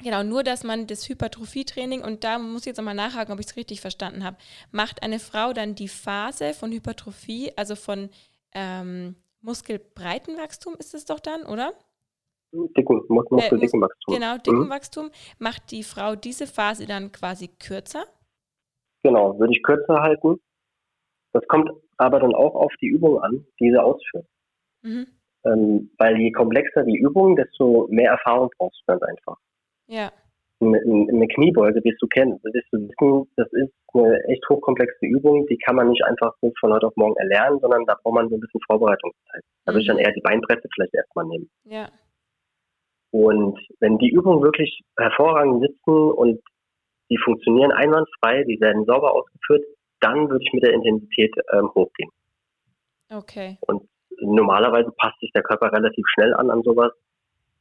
[0.01, 3.47] Genau, nur dass man das Hypertrophietraining, und da muss ich jetzt nochmal nachhaken, ob ich
[3.47, 4.37] es richtig verstanden habe,
[4.71, 8.09] macht eine Frau dann die Phase von Hypertrophie, also von
[8.53, 11.73] ähm, Muskelbreitenwachstum ist es doch dann, oder?
[12.51, 14.13] Dicken, Muskeldickenwachstum.
[14.13, 15.05] Äh, genau, Dickenwachstum.
[15.05, 15.11] Mhm.
[15.39, 18.05] Macht die Frau diese Phase dann quasi kürzer?
[19.03, 20.39] Genau, würde ich kürzer halten.
[21.31, 24.25] Das kommt aber dann auch auf die Übung an, die sie ausführt.
[24.81, 25.07] Mhm.
[25.45, 29.37] Ähm, weil je komplexer die Übung, desto mehr Erfahrung brauchst du ganz einfach.
[29.87, 30.11] Ja.
[30.61, 35.47] Eine, eine Kniebeuge, wirst du kennen, wirst du wissen, das ist eine echt hochkomplexe Übung,
[35.47, 38.27] die kann man nicht einfach so von heute auf morgen erlernen, sondern da braucht man
[38.27, 39.41] so ein bisschen Vorbereitungszeit.
[39.65, 40.03] Da würde ich dann mhm.
[40.03, 41.49] eher die Beinpresse vielleicht erstmal nehmen.
[41.63, 41.89] Ja.
[43.11, 46.39] Und wenn die Übungen wirklich hervorragend sitzen und
[47.09, 49.63] die funktionieren einwandfrei, die werden sauber ausgeführt,
[49.99, 52.11] dann würde ich mit der Intensität ähm, hochgehen.
[53.11, 53.57] Okay.
[53.61, 53.89] Und
[54.21, 56.91] normalerweise passt sich der Körper relativ schnell an an sowas.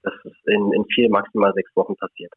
[0.02, 2.32] Das ist in, in vier, maximal sechs Wochen passiert.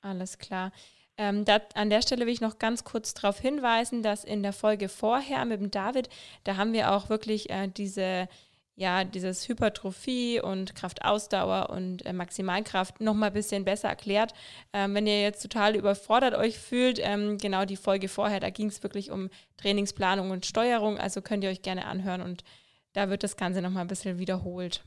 [0.00, 0.72] Alles klar.
[1.18, 4.52] Ähm, dat, an der Stelle will ich noch ganz kurz darauf hinweisen, dass in der
[4.52, 6.10] Folge vorher mit dem David,
[6.44, 8.28] da haben wir auch wirklich äh, diese
[8.76, 14.34] ja, dieses Hypertrophie und Kraftausdauer und äh, Maximalkraft noch mal ein bisschen besser erklärt.
[14.74, 18.66] Ähm, wenn ihr jetzt total überfordert euch fühlt, ähm, genau die Folge vorher, da ging
[18.66, 22.44] es wirklich um Trainingsplanung und Steuerung, also könnt ihr euch gerne anhören und
[22.92, 24.84] da wird das Ganze noch mal ein bisschen wiederholt.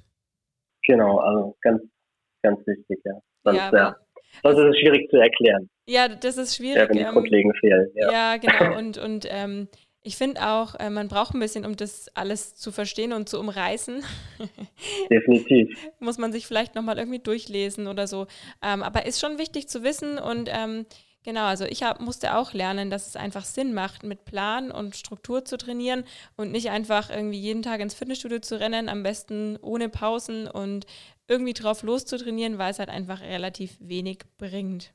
[0.85, 1.81] Genau, also ganz,
[2.43, 3.13] ganz wichtig, ja.
[3.43, 3.95] Sonst, ja, ja.
[4.43, 5.69] Sonst ist es schwierig zu erklären.
[5.87, 6.77] Ja, das ist schwierig.
[6.77, 7.89] Ja, wenn die ähm, grundlegend fehlen.
[7.95, 8.77] Ja, ja genau.
[8.77, 9.67] Und, und ähm,
[10.01, 13.39] ich finde auch, äh, man braucht ein bisschen, um das alles zu verstehen und zu
[13.39, 14.03] umreißen.
[15.09, 15.77] Definitiv.
[15.99, 18.27] Muss man sich vielleicht nochmal irgendwie durchlesen oder so.
[18.63, 20.85] Ähm, aber ist schon wichtig zu wissen und ähm,
[21.25, 24.95] genau, also ich hab, musste auch lernen, dass es einfach Sinn macht, mit Plan und
[24.95, 26.05] Struktur zu trainieren
[26.37, 30.85] und nicht einfach irgendwie jeden Tag ins Fitnessstudio zu rennen, am besten ohne Pausen und
[31.27, 34.93] irgendwie drauf loszutrainieren, weil es halt einfach relativ wenig bringt.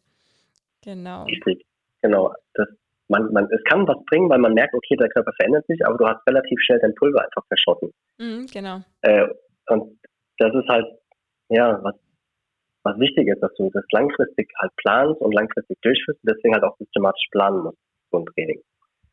[0.81, 1.25] Genau.
[1.25, 1.65] Richtig,
[2.01, 2.33] genau.
[2.55, 2.69] Das
[3.09, 5.99] man, man, es kann was bringen, weil man merkt, okay, der Körper verändert sich, aber
[5.99, 7.93] du hast relativ schnell dein Pulver einfach verschossen.
[8.19, 8.81] Mhm, genau.
[9.03, 9.29] Äh,
[9.69, 9.99] und
[10.39, 10.87] das ist halt,
[11.49, 11.95] ja, was,
[12.83, 16.65] was wichtig ist, dass du das langfristig halt planst und langfristig durchführst und deswegen halt
[16.65, 17.79] auch systematisch planen musst,
[18.11, 18.61] so ein Training.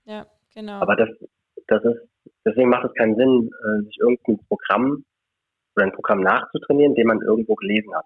[0.06, 0.80] Ja, genau.
[0.82, 1.10] Aber das,
[1.68, 2.10] das ist,
[2.46, 5.04] deswegen macht es keinen Sinn, äh, sich irgendein Programm
[5.76, 8.06] oder ein Programm nachzutrainieren, den man irgendwo gelesen hat.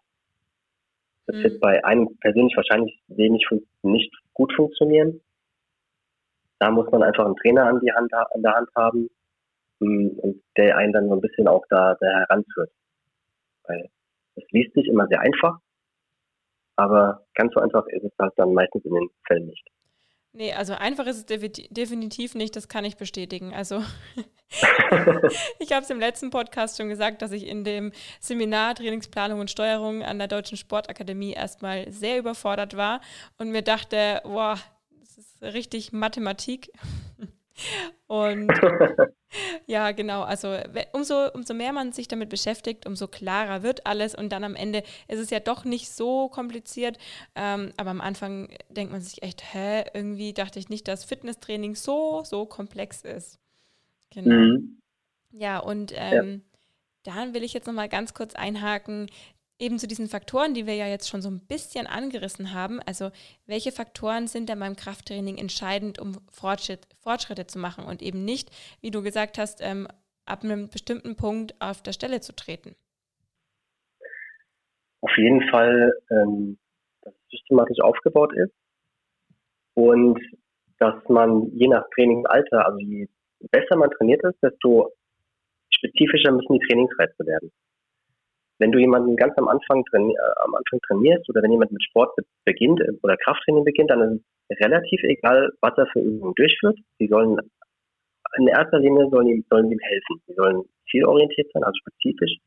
[1.27, 1.43] Das mhm.
[1.43, 3.45] wird bei einem persönlich wahrscheinlich wenig
[3.81, 5.21] nicht gut funktionieren.
[6.59, 9.09] Da muss man einfach einen Trainer an, die Hand, an der Hand haben
[9.79, 12.71] und der einen dann so ein bisschen auch da, da heranführt.
[13.63, 13.89] Weil
[14.35, 15.59] es liest sich immer sehr einfach,
[16.75, 19.67] aber ganz so einfach ist es halt dann meistens in den Fällen nicht.
[20.37, 21.39] Nee, also einfach ist es
[21.69, 23.53] definitiv nicht, das kann ich bestätigen.
[23.53, 23.81] Also
[25.59, 29.49] ich habe es im letzten Podcast schon gesagt, dass ich in dem Seminar Trainingsplanung und
[29.49, 32.99] Steuerung an der Deutschen Sportakademie erstmal sehr überfordert war
[33.37, 34.57] und mir dachte, boah,
[35.53, 36.71] richtig Mathematik.
[38.07, 38.51] Und
[39.65, 40.23] ja, genau.
[40.23, 40.57] Also
[40.91, 44.13] umso, umso mehr man sich damit beschäftigt, umso klarer wird alles.
[44.13, 46.97] Und dann am Ende ist es ja doch nicht so kompliziert.
[47.35, 51.75] Ähm, aber am Anfang denkt man sich echt, hä, irgendwie dachte ich nicht, dass Fitnesstraining
[51.75, 53.39] so, so komplex ist.
[54.11, 54.35] Genau.
[54.35, 54.79] Mhm.
[55.31, 56.43] Ja, und ähm,
[57.05, 57.13] ja.
[57.13, 59.09] dann will ich jetzt nochmal ganz kurz einhaken
[59.59, 62.79] eben zu diesen Faktoren, die wir ja jetzt schon so ein bisschen angerissen haben.
[62.85, 63.11] Also
[63.45, 68.51] welche Faktoren sind denn beim Krafttraining entscheidend, um Fortschritt, Fortschritte zu machen und eben nicht,
[68.81, 69.87] wie du gesagt hast, ähm,
[70.25, 72.75] ab einem bestimmten Punkt auf der Stelle zu treten?
[75.01, 76.57] Auf jeden Fall, ähm,
[77.03, 78.53] dass es systematisch aufgebaut ist
[79.75, 80.19] und
[80.79, 83.07] dass man je nach Trainingsalter, also je
[83.51, 84.91] besser man trainiert ist, desto
[85.69, 87.51] spezifischer müssen die Trainingsreize werden
[88.59, 91.83] wenn du jemanden ganz am Anfang, traini äh, am Anfang trainierst oder wenn jemand mit
[91.83, 96.33] Sport beginnt äh, oder Krafttraining beginnt, dann ist es relativ egal, was er für Übungen
[96.35, 96.77] durchführt.
[96.99, 97.37] Die sollen
[98.37, 100.21] in erster Linie sollen ihm, sollen ihm helfen.
[100.27, 102.37] Die sollen zielorientiert sein, also spezifisch.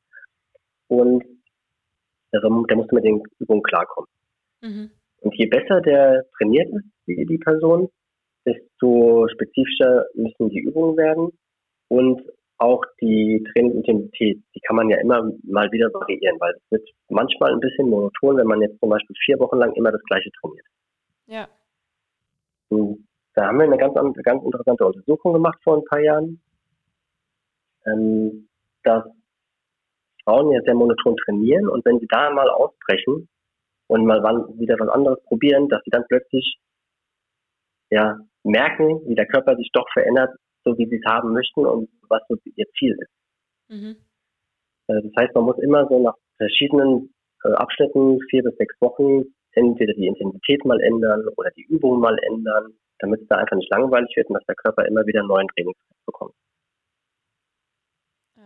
[0.89, 1.25] Und
[2.33, 4.09] der, der muss mit den Übungen klarkommen.
[4.63, 4.91] Mhm.
[5.21, 7.89] Und je besser der trainiert ist, die, die Person,
[8.45, 11.31] desto spezifischer müssen die Übungen werden
[11.89, 12.23] und
[12.59, 17.53] auch die Trainingsintensität, die kann man ja immer mal wieder variieren, weil es wird manchmal
[17.53, 20.67] ein bisschen monoton, wenn man jetzt zum Beispiel vier Wochen lang immer das Gleiche trainiert.
[21.27, 21.49] Ja.
[22.69, 26.41] Und da haben wir eine ganz, ganz interessante Untersuchung gemacht vor ein paar Jahren,
[27.87, 28.49] ähm,
[28.83, 29.05] dass
[30.25, 33.29] Frauen ja sehr monoton trainieren und wenn sie da mal ausbrechen
[33.87, 34.21] und mal
[34.59, 36.59] wieder was anderes probieren, dass sie dann plötzlich
[37.91, 40.31] ja merken, wie der Körper sich doch verändert,
[40.69, 43.13] so wie sie es haben möchten und was so ihr Ziel ist.
[43.69, 43.97] Mhm.
[44.89, 47.13] Äh, das heißt, man muss immer so nach verschiedenen
[47.45, 52.17] äh, Abschnitten, vier bis sechs Wochen, entweder die Intensität mal ändern oder die Übung mal
[52.19, 55.49] ändern, damit es da einfach nicht langweilig wird und dass der Körper immer wieder neuen
[55.49, 56.35] Trainingsreiz bekommt.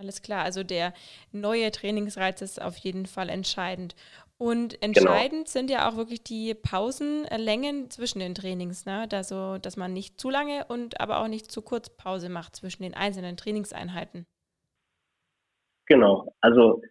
[0.03, 0.93] Alles klar, also der
[1.31, 3.95] neue Trainingsreiz ist auf jeden Fall entscheidend.
[4.37, 5.47] Und entscheidend genau.
[5.47, 9.07] sind ja auch wirklich die Pausenlängen zwischen den Trainings, ne?
[9.13, 12.83] Also, dass man nicht zu lange und aber auch nicht zu kurz Pause macht zwischen
[12.83, 14.27] den einzelnen Trainingseinheiten.
[15.87, 16.83] Genau, also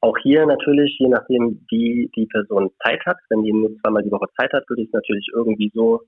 [0.00, 4.10] auch hier natürlich, je nachdem, wie die Person Zeit hat, wenn die nur zweimal die
[4.10, 6.00] Woche Zeit hat, würde ich es natürlich irgendwie so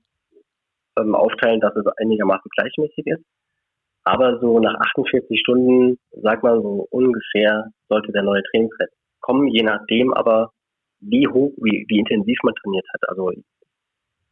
[0.99, 3.23] ähm, aufteilen, dass es einigermaßen gleichmäßig ist.
[4.03, 8.89] Aber so nach 48 Stunden, sag mal so ungefähr, sollte der neue Trainingsreiz
[9.21, 10.51] kommen, je nachdem aber,
[10.99, 13.09] wie hoch, wie, wie intensiv man trainiert hat.
[13.09, 13.31] Also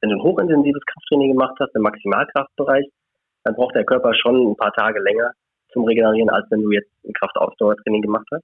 [0.01, 2.85] wenn du ein hochintensives Krafttraining gemacht hast, im Maximalkraftbereich,
[3.43, 5.31] dann braucht der Körper schon ein paar Tage länger
[5.71, 8.43] zum Regenerieren, als wenn du jetzt ein Kraftausdauertraining gemacht hast.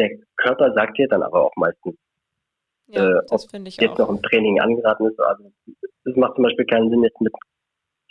[0.00, 1.96] Der Körper sagt dir dann aber auch meistens,
[2.88, 3.98] ja, äh, ob jetzt auch.
[3.98, 5.20] noch ein Training angeraten ist.
[5.20, 5.52] Also
[6.04, 7.32] es macht zum Beispiel keinen Sinn, jetzt mit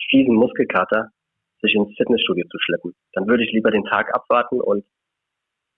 [0.08, 1.10] fiesen Muskelkater
[1.64, 2.94] sich ins Fitnessstudio zu schleppen.
[3.12, 4.84] Dann würde ich lieber den Tag abwarten und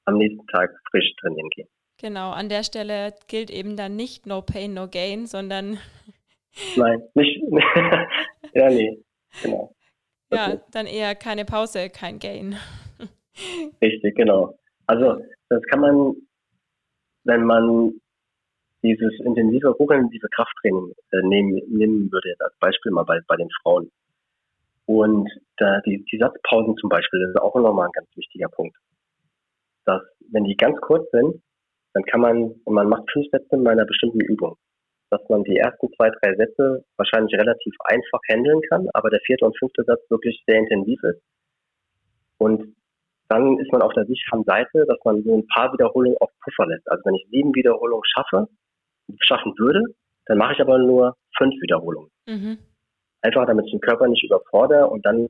[0.04, 1.68] am nächsten Tag frisch trainieren gehen.
[1.98, 5.78] Genau, an der Stelle gilt eben dann nicht No Pain, No Gain, sondern.
[6.76, 7.42] Nein, nicht.
[8.54, 9.02] ja, nee,
[9.42, 9.74] genau.
[10.30, 12.56] Ja, dann eher keine Pause, kein Gain.
[13.82, 14.58] Richtig, genau.
[14.86, 16.16] Also, das kann man,
[17.24, 17.92] wenn man
[18.82, 23.90] dieses intensive, hochintensive Krafttraining äh, nehmen, nehmen würde, als Beispiel mal bei, bei den Frauen.
[24.86, 28.76] Und da die, die Satzpausen zum Beispiel, das ist auch nochmal ein ganz wichtiger Punkt.
[29.84, 31.42] Dass, wenn die ganz kurz sind,
[31.94, 34.56] dann kann man, man macht fünf Sätze in einer bestimmten Übung,
[35.10, 39.44] dass man die ersten zwei, drei Sätze wahrscheinlich relativ einfach handeln kann, aber der vierte
[39.44, 41.22] und fünfte Satz wirklich sehr intensiv ist.
[42.38, 42.76] Und
[43.28, 46.66] dann ist man auf der sicheren Seite, dass man so ein paar Wiederholungen auf Puffer
[46.66, 46.88] lässt.
[46.88, 48.46] Also wenn ich sieben Wiederholungen schaffe,
[49.20, 49.82] schaffen würde,
[50.26, 52.10] dann mache ich aber nur fünf Wiederholungen.
[52.26, 52.58] Mhm.
[53.26, 55.28] Einfach damit ich den Körper nicht überfordere und dann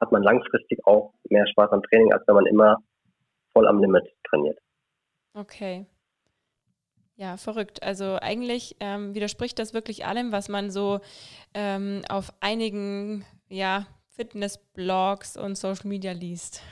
[0.00, 2.76] hat man langfristig auch mehr Spaß am Training, als wenn man immer
[3.52, 4.58] voll am Limit trainiert.
[5.32, 5.86] Okay.
[7.16, 7.82] Ja, verrückt.
[7.82, 11.00] Also eigentlich ähm, widerspricht das wirklich allem, was man so
[11.54, 16.62] ähm, auf einigen ja, Fitness-Blogs und Social Media liest.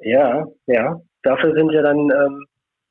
[0.00, 1.00] Ja, ja.
[1.22, 2.46] Dafür sind ja dann ähm,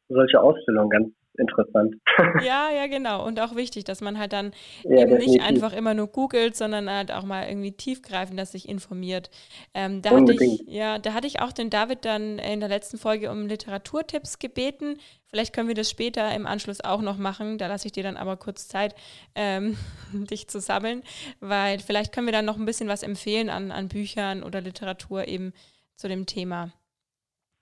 [0.08, 1.96] solche Ausstellungen ganz interessant.
[2.44, 3.26] Ja, ja, genau.
[3.26, 4.52] Und auch wichtig, dass man halt dann
[4.84, 8.68] ja, eben nicht einfach immer nur googelt, sondern halt auch mal irgendwie tiefgreifend, dass sich
[8.68, 9.30] informiert.
[9.74, 12.98] Ähm, da hatte ich, ja, da hatte ich auch den David dann in der letzten
[12.98, 14.98] Folge um Literaturtipps gebeten.
[15.28, 17.58] Vielleicht können wir das später im Anschluss auch noch machen.
[17.58, 18.96] Da lasse ich dir dann aber kurz Zeit,
[19.36, 19.78] ähm,
[20.12, 21.04] dich zu sammeln,
[21.40, 25.28] weil vielleicht können wir dann noch ein bisschen was empfehlen an, an Büchern oder Literatur
[25.28, 25.54] eben
[25.96, 26.72] zu dem Thema.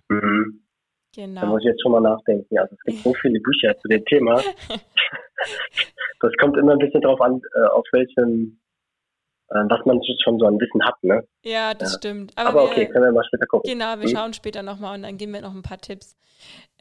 [0.10, 0.65] Mhm.
[1.16, 1.42] Genau.
[1.42, 2.58] Da muss ich jetzt schon mal nachdenken.
[2.58, 4.36] Also es gibt so viele Bücher zu dem Thema.
[6.22, 8.60] das kommt immer ein bisschen drauf an, äh, auf welchem,
[9.50, 11.24] äh, was man schon so ein Wissen hat, ne?
[11.44, 11.98] Ja, das ja.
[12.00, 12.34] stimmt.
[12.36, 13.72] Aber, Aber wir, okay, können wir mal später gucken.
[13.72, 14.16] Genau, wir hm?
[14.16, 16.18] schauen später nochmal und dann geben wir noch ein paar Tipps.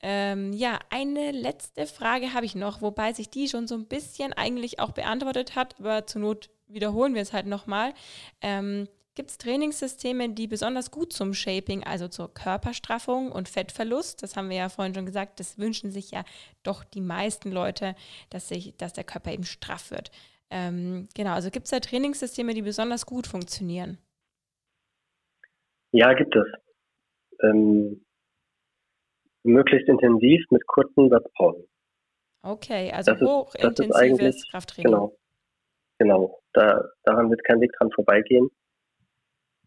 [0.03, 4.33] Ähm, ja, eine letzte Frage habe ich noch, wobei sich die schon so ein bisschen
[4.33, 7.95] eigentlich auch beantwortet hat, aber zur Not wiederholen wir es halt nochmal.
[8.43, 14.37] Ähm, Gibt es Trainingssysteme, die besonders gut zum Shaping, also zur Körperstraffung und Fettverlust, das
[14.37, 16.25] haben wir ja vorhin schon gesagt, das wünschen sich ja
[16.65, 17.95] doch die meisten Leute,
[18.31, 20.11] dass, sich, dass der Körper eben straff wird.
[20.51, 23.99] Ähm, genau, also gibt es da Trainingssysteme, die besonders gut funktionieren?
[25.93, 26.47] Ja, gibt es.
[27.41, 28.05] Ähm,
[29.45, 31.69] möglichst intensiv mit kurzen Satzpausen.
[32.43, 34.91] Okay, also das hochintensives Krafttraining.
[34.91, 35.17] Genau,
[35.99, 36.41] genau.
[36.53, 38.51] Da, daran wird kein Weg dran vorbeigehen.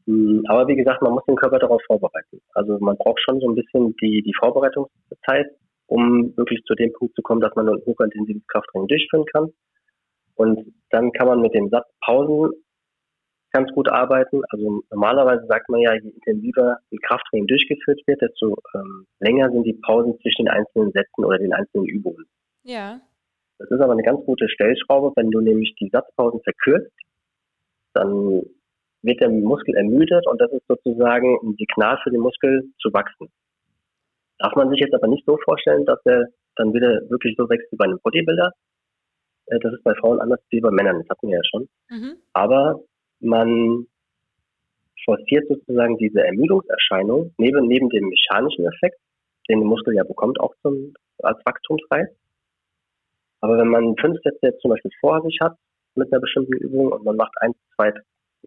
[0.07, 2.41] Hm, aber wie gesagt, man muss den Körper darauf vorbereiten.
[2.53, 5.47] Also man braucht schon so ein bisschen die, die Vorbereitungszeit,
[5.87, 9.53] um wirklich zu dem Punkt zu kommen, dass man ein hochintensives Krafttraining durchführen kann.
[10.35, 12.51] Und dann kann man mit den Satzpausen
[13.51, 14.41] ganz gut arbeiten.
[14.49, 19.63] Also normalerweise sagt man ja, je intensiver ein Krafttraining durchgeführt wird, desto ähm, länger sind
[19.63, 22.25] die Pausen zwischen den einzelnen Sätzen oder den einzelnen Übungen.
[22.63, 23.01] Ja.
[23.59, 26.93] Das ist aber eine ganz gute Stellschraube, wenn du nämlich die Satzpausen verkürzt,
[27.93, 28.43] dann
[29.01, 33.29] wird der Muskel ermüdet und das ist sozusagen ein Signal für den Muskel zu wachsen.
[34.39, 37.71] Darf man sich jetzt aber nicht so vorstellen, dass er dann wieder wirklich so wächst
[37.71, 38.51] wie bei einem Bodybuilder.
[39.47, 41.69] Äh, das ist bei Frauen anders wie bei Männern, das hatten wir ja schon.
[41.89, 42.17] Mhm.
[42.33, 42.81] Aber
[43.19, 43.87] man
[45.05, 48.99] forciert sozusagen diese Ermüdungserscheinung neben, neben dem mechanischen Effekt,
[49.49, 50.93] den der Muskel ja bekommt, auch zum,
[51.23, 52.09] als Wachstumsreiz.
[53.41, 55.55] Aber wenn man fünf Sätze jetzt zum Beispiel vor sich hat
[55.95, 57.93] mit einer bestimmten Übung und man macht eins, zwei,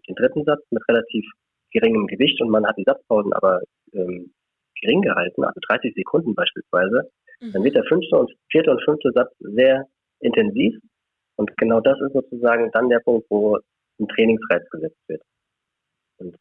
[0.07, 1.25] den dritten Satz mit relativ
[1.71, 3.61] geringem Gewicht und man hat die Satzpausen aber
[3.93, 4.33] ähm,
[4.81, 7.53] gering gehalten, also 30 Sekunden beispielsweise, mhm.
[7.53, 9.85] dann wird der fünfte und vierte und fünfte Satz sehr
[10.19, 10.75] intensiv.
[11.37, 13.57] Und genau das ist sozusagen dann der Punkt, wo
[13.99, 15.21] ein Trainingsreiz gesetzt wird.
[16.17, 16.35] Und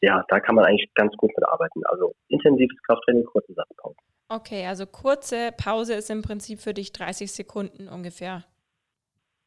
[0.00, 1.84] ja, da kann man eigentlich ganz gut mit arbeiten.
[1.86, 3.98] Also intensives Krafttraining, kurze Satzpausen.
[4.28, 8.44] Okay, also kurze Pause ist im Prinzip für dich 30 Sekunden ungefähr.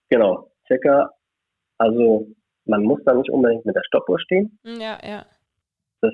[0.09, 1.11] Genau, circa.
[1.77, 2.27] Also
[2.65, 4.57] man muss da nicht unbedingt mit der Stoppuhr stehen.
[4.63, 5.25] Ja, ja.
[6.01, 6.13] Das,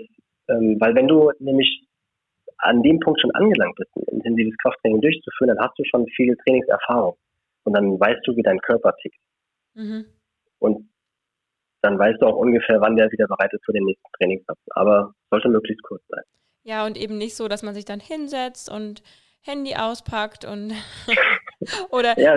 [0.49, 1.87] ähm, weil wenn du nämlich
[2.57, 6.35] an dem Punkt schon angelangt bist, ein intensives Krafttraining durchzuführen, dann hast du schon viel
[6.37, 7.17] Trainingserfahrung.
[7.63, 9.19] Und dann weißt du, wie dein Körper tickt.
[9.73, 10.05] Mhm.
[10.59, 10.89] Und
[11.81, 14.59] dann weißt du auch ungefähr, wann der wieder bereit ist für den nächsten Trainingssatz.
[14.71, 16.23] Aber sollte möglichst kurz sein.
[16.63, 19.01] Ja, und eben nicht so, dass man sich dann hinsetzt und
[19.41, 20.73] Handy auspackt und
[21.89, 22.19] oder.
[22.19, 22.35] Ja,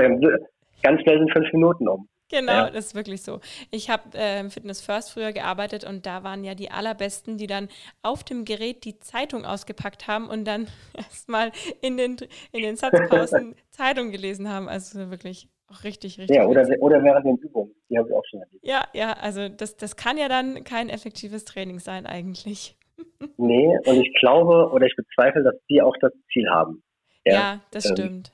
[0.83, 2.09] ganz schnell sind fünf Minuten um.
[2.35, 2.71] Genau, ja.
[2.71, 3.39] das ist wirklich so.
[3.71, 7.47] Ich habe äh, im Fitness First früher gearbeitet und da waren ja die allerbesten, die
[7.47, 7.69] dann
[8.03, 10.67] auf dem Gerät die Zeitung ausgepackt haben und dann
[10.97, 12.17] erstmal in den,
[12.51, 14.69] in den Satzpausen Zeitung gelesen haben.
[14.69, 16.37] Also wirklich auch richtig, richtig.
[16.37, 17.73] Ja, oder, oder während den Übungen.
[17.89, 18.67] Die habe ich auch schon erlebt.
[18.67, 22.77] Ja, ja, also das, das kann ja dann kein effektives Training sein eigentlich.
[23.37, 26.83] nee, und ich glaube oder ich bezweifle, dass die auch das Ziel haben.
[27.25, 28.33] Ja, ja das ähm, stimmt.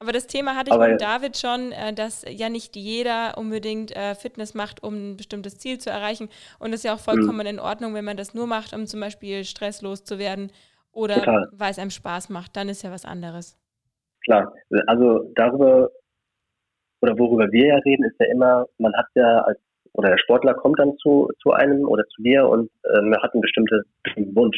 [0.00, 3.94] Aber das Thema hatte ich Aber, mit David schon, äh, dass ja nicht jeder unbedingt
[3.96, 6.28] äh, Fitness macht, um ein bestimmtes Ziel zu erreichen.
[6.60, 7.50] Und es ist ja auch vollkommen mh.
[7.50, 10.52] in Ordnung, wenn man das nur macht, um zum Beispiel stresslos zu werden
[10.92, 12.56] oder weil es einem Spaß macht.
[12.56, 13.58] Dann ist ja was anderes.
[14.24, 14.52] Klar,
[14.86, 15.90] also darüber
[17.00, 19.58] oder worüber wir ja reden, ist ja immer, man hat ja als
[19.92, 23.40] oder der Sportler kommt dann zu, zu einem oder zu dir und ähm, hat einen
[23.40, 24.56] bestimmten, bestimmten Wunsch.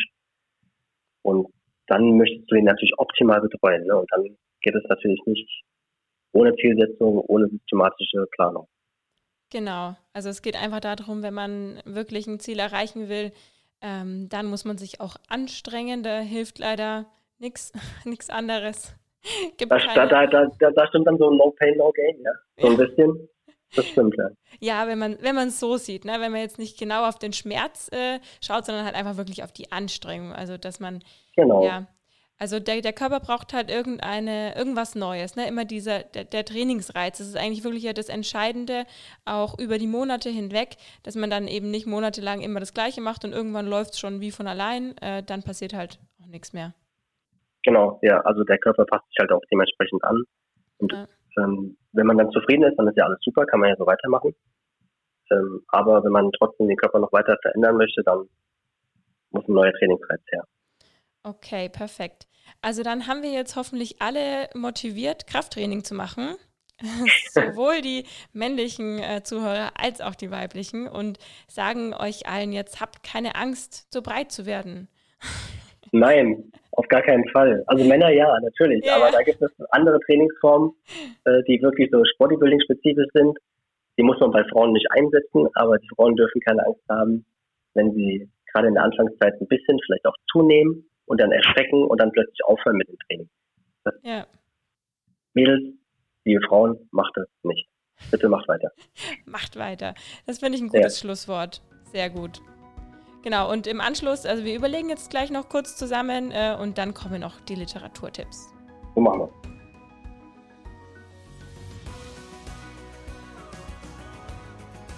[1.23, 1.47] Und
[1.87, 3.87] dann möchtest du ihn natürlich optimal betreuen.
[3.87, 3.97] Ne?
[3.97, 5.49] Und dann geht es natürlich nicht
[6.33, 8.69] ohne Zielsetzung, ohne systematische Planung.
[9.51, 13.33] Genau, also es geht einfach darum, wenn man wirklich ein Ziel erreichen will,
[13.83, 16.03] ähm, dann muss man sich auch anstrengen.
[16.03, 17.07] Da hilft leider
[17.39, 17.73] nichts
[18.29, 18.95] anderes.
[19.59, 22.33] Gibt da, da, da, da, stimmt dann so No Pain, No Gain, ja.
[22.59, 23.29] So ein bisschen.
[23.77, 24.29] Das stimmt, ja.
[24.61, 26.15] Ja, wenn man wenn es so sieht, ne?
[26.19, 29.53] wenn man jetzt nicht genau auf den Schmerz äh, schaut, sondern halt einfach wirklich auf
[29.53, 30.33] die Anstrengung.
[30.33, 31.03] Also dass man
[31.37, 31.65] genau.
[31.65, 31.87] ja,
[32.41, 35.47] also der, der Körper braucht halt irgendeine, irgendwas Neues, ne?
[35.47, 37.19] Immer dieser, der, der Trainingsreiz.
[37.19, 38.87] Das ist eigentlich wirklich ja das Entscheidende,
[39.27, 43.27] auch über die Monate hinweg, dass man dann eben nicht monatelang immer das Gleiche macht
[43.27, 46.73] und irgendwann läuft es schon wie von allein, äh, dann passiert halt auch nichts mehr.
[47.63, 50.25] Genau, ja, also der Körper passt sich halt auch dementsprechend an.
[50.79, 51.07] Und ja.
[51.45, 53.87] ähm, wenn man dann zufrieden ist, dann ist ja alles super, kann man ja so
[53.87, 54.35] weitermachen.
[55.31, 58.27] Ähm, aber wenn man trotzdem den Körper noch weiter verändern möchte, dann
[59.31, 60.45] muss ein neuer Trainingsreiz her.
[61.23, 62.30] Okay, perfekt.
[62.63, 66.37] Also dann haben wir jetzt hoffentlich alle motiviert, Krafttraining zu machen.
[67.33, 73.03] Sowohl die männlichen äh, Zuhörer als auch die weiblichen und sagen euch allen jetzt, habt
[73.03, 74.89] keine Angst, so breit zu werden.
[75.93, 77.65] Nein, auf gar keinen Fall.
[77.67, 78.97] Also Männer ja, natürlich, yeah.
[78.97, 80.71] aber da gibt es andere Trainingsformen,
[81.25, 83.37] äh, die wirklich so Bodybuilding-spezifisch sind.
[83.99, 87.27] Die muss man bei Frauen nicht einsetzen, aber die Frauen dürfen keine Angst haben,
[87.75, 92.01] wenn sie gerade in der Anfangszeit ein bisschen vielleicht auch zunehmen und dann erschrecken und
[92.01, 93.29] dann plötzlich aufhören mit dem Training.
[94.05, 94.27] Ja.
[95.35, 95.75] Mädels,
[96.25, 97.69] liebe Frauen, macht das nicht.
[98.13, 98.71] Bitte macht weiter.
[99.27, 99.95] macht weiter.
[100.27, 101.01] Das finde ich ein gutes ja.
[101.01, 101.63] Schlusswort.
[101.91, 102.41] Sehr gut.
[103.23, 106.95] Genau, und im Anschluss, also wir überlegen jetzt gleich noch kurz zusammen äh, und dann
[106.95, 108.55] kommen noch die Literaturtipps.
[108.95, 109.51] So machen wir.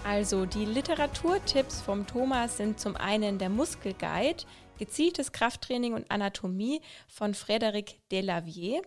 [0.04, 4.44] Also die Literaturtipps vom Thomas sind zum einen der Muskelguide,
[4.78, 8.82] gezieltes Krafttraining und Anatomie von Frédéric Delavier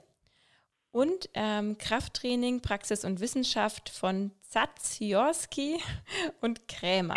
[0.95, 5.77] und ähm, Krafttraining, Praxis und Wissenschaft von Zatsiorski
[6.41, 7.15] und Krämer.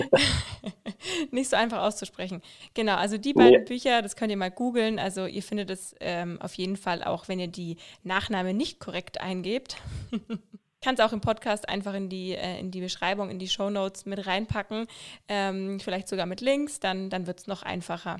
[1.30, 2.42] Nicht so einfach auszusprechen.
[2.74, 4.98] Genau, also die beiden Bücher, das könnt ihr mal googeln.
[4.98, 9.20] Also ihr findet es ähm, auf jeden Fall auch, wenn ihr die Nachname nicht korrekt
[9.20, 9.76] eingebt.
[10.82, 13.70] kann es auch im Podcast einfach in die, äh, in die Beschreibung, in die Show
[13.70, 14.86] Notes mit reinpacken.
[15.28, 18.16] Ähm, vielleicht sogar mit Links, dann, dann wird es noch einfacher.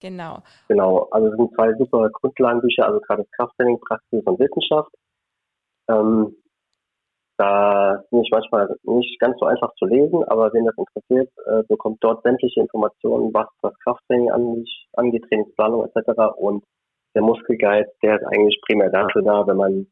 [0.00, 0.42] Genau.
[0.68, 4.92] Genau, also es sind zwei super Grundlagenbücher, also gerade Krafttraining, Praxis und Wissenschaft.
[5.88, 6.36] Ähm,
[7.38, 11.62] Da bin ich manchmal nicht ganz so einfach zu lesen, aber wen das interessiert, äh,
[11.66, 14.30] bekommt dort sämtliche Informationen, was das Krafttraining
[14.92, 16.36] angeht, Trainingsplanung etc.
[16.36, 16.62] Und
[17.14, 19.86] der Muskelguide, der ist eigentlich primär dafür da, wenn man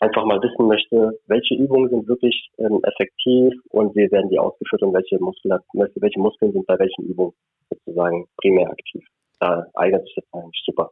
[0.00, 4.82] einfach mal wissen möchte, welche Übungen sind wirklich ähm, effektiv und wie werden die ausgeführt
[4.82, 7.32] und welche, Muskel, welche Muskeln sind bei welchen Übungen
[7.70, 9.04] sozusagen primär aktiv.
[9.40, 10.90] Da eignet sich das eigentlich super.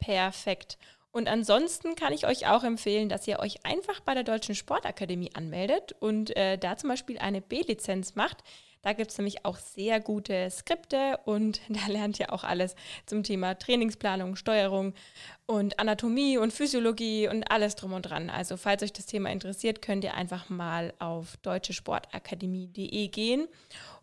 [0.00, 0.78] Perfekt.
[1.10, 5.30] Und ansonsten kann ich euch auch empfehlen, dass ihr euch einfach bei der Deutschen Sportakademie
[5.34, 8.44] anmeldet und äh, da zum Beispiel eine B-Lizenz macht.
[8.82, 12.76] Da gibt es nämlich auch sehr gute Skripte und da lernt ihr auch alles
[13.06, 14.94] zum Thema Trainingsplanung, Steuerung
[15.46, 18.30] und Anatomie und Physiologie und alles drum und dran.
[18.30, 23.48] Also falls euch das Thema interessiert, könnt ihr einfach mal auf deutschesportakademie.de gehen.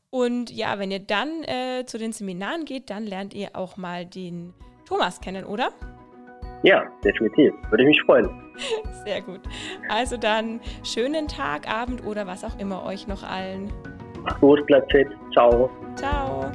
[0.09, 4.05] Und ja, wenn ihr dann äh, zu den Seminaren geht, dann lernt ihr auch mal
[4.05, 4.53] den
[4.85, 5.73] Thomas kennen, oder?
[6.63, 7.53] Ja, definitiv.
[7.69, 8.29] Würde ich mich freuen.
[9.05, 9.41] Sehr gut.
[9.89, 13.71] Also dann schönen Tag, Abend oder was auch immer euch noch allen.
[14.25, 14.91] Macht gut, bleibt.
[15.31, 15.69] Ciao.
[15.95, 16.51] Ciao.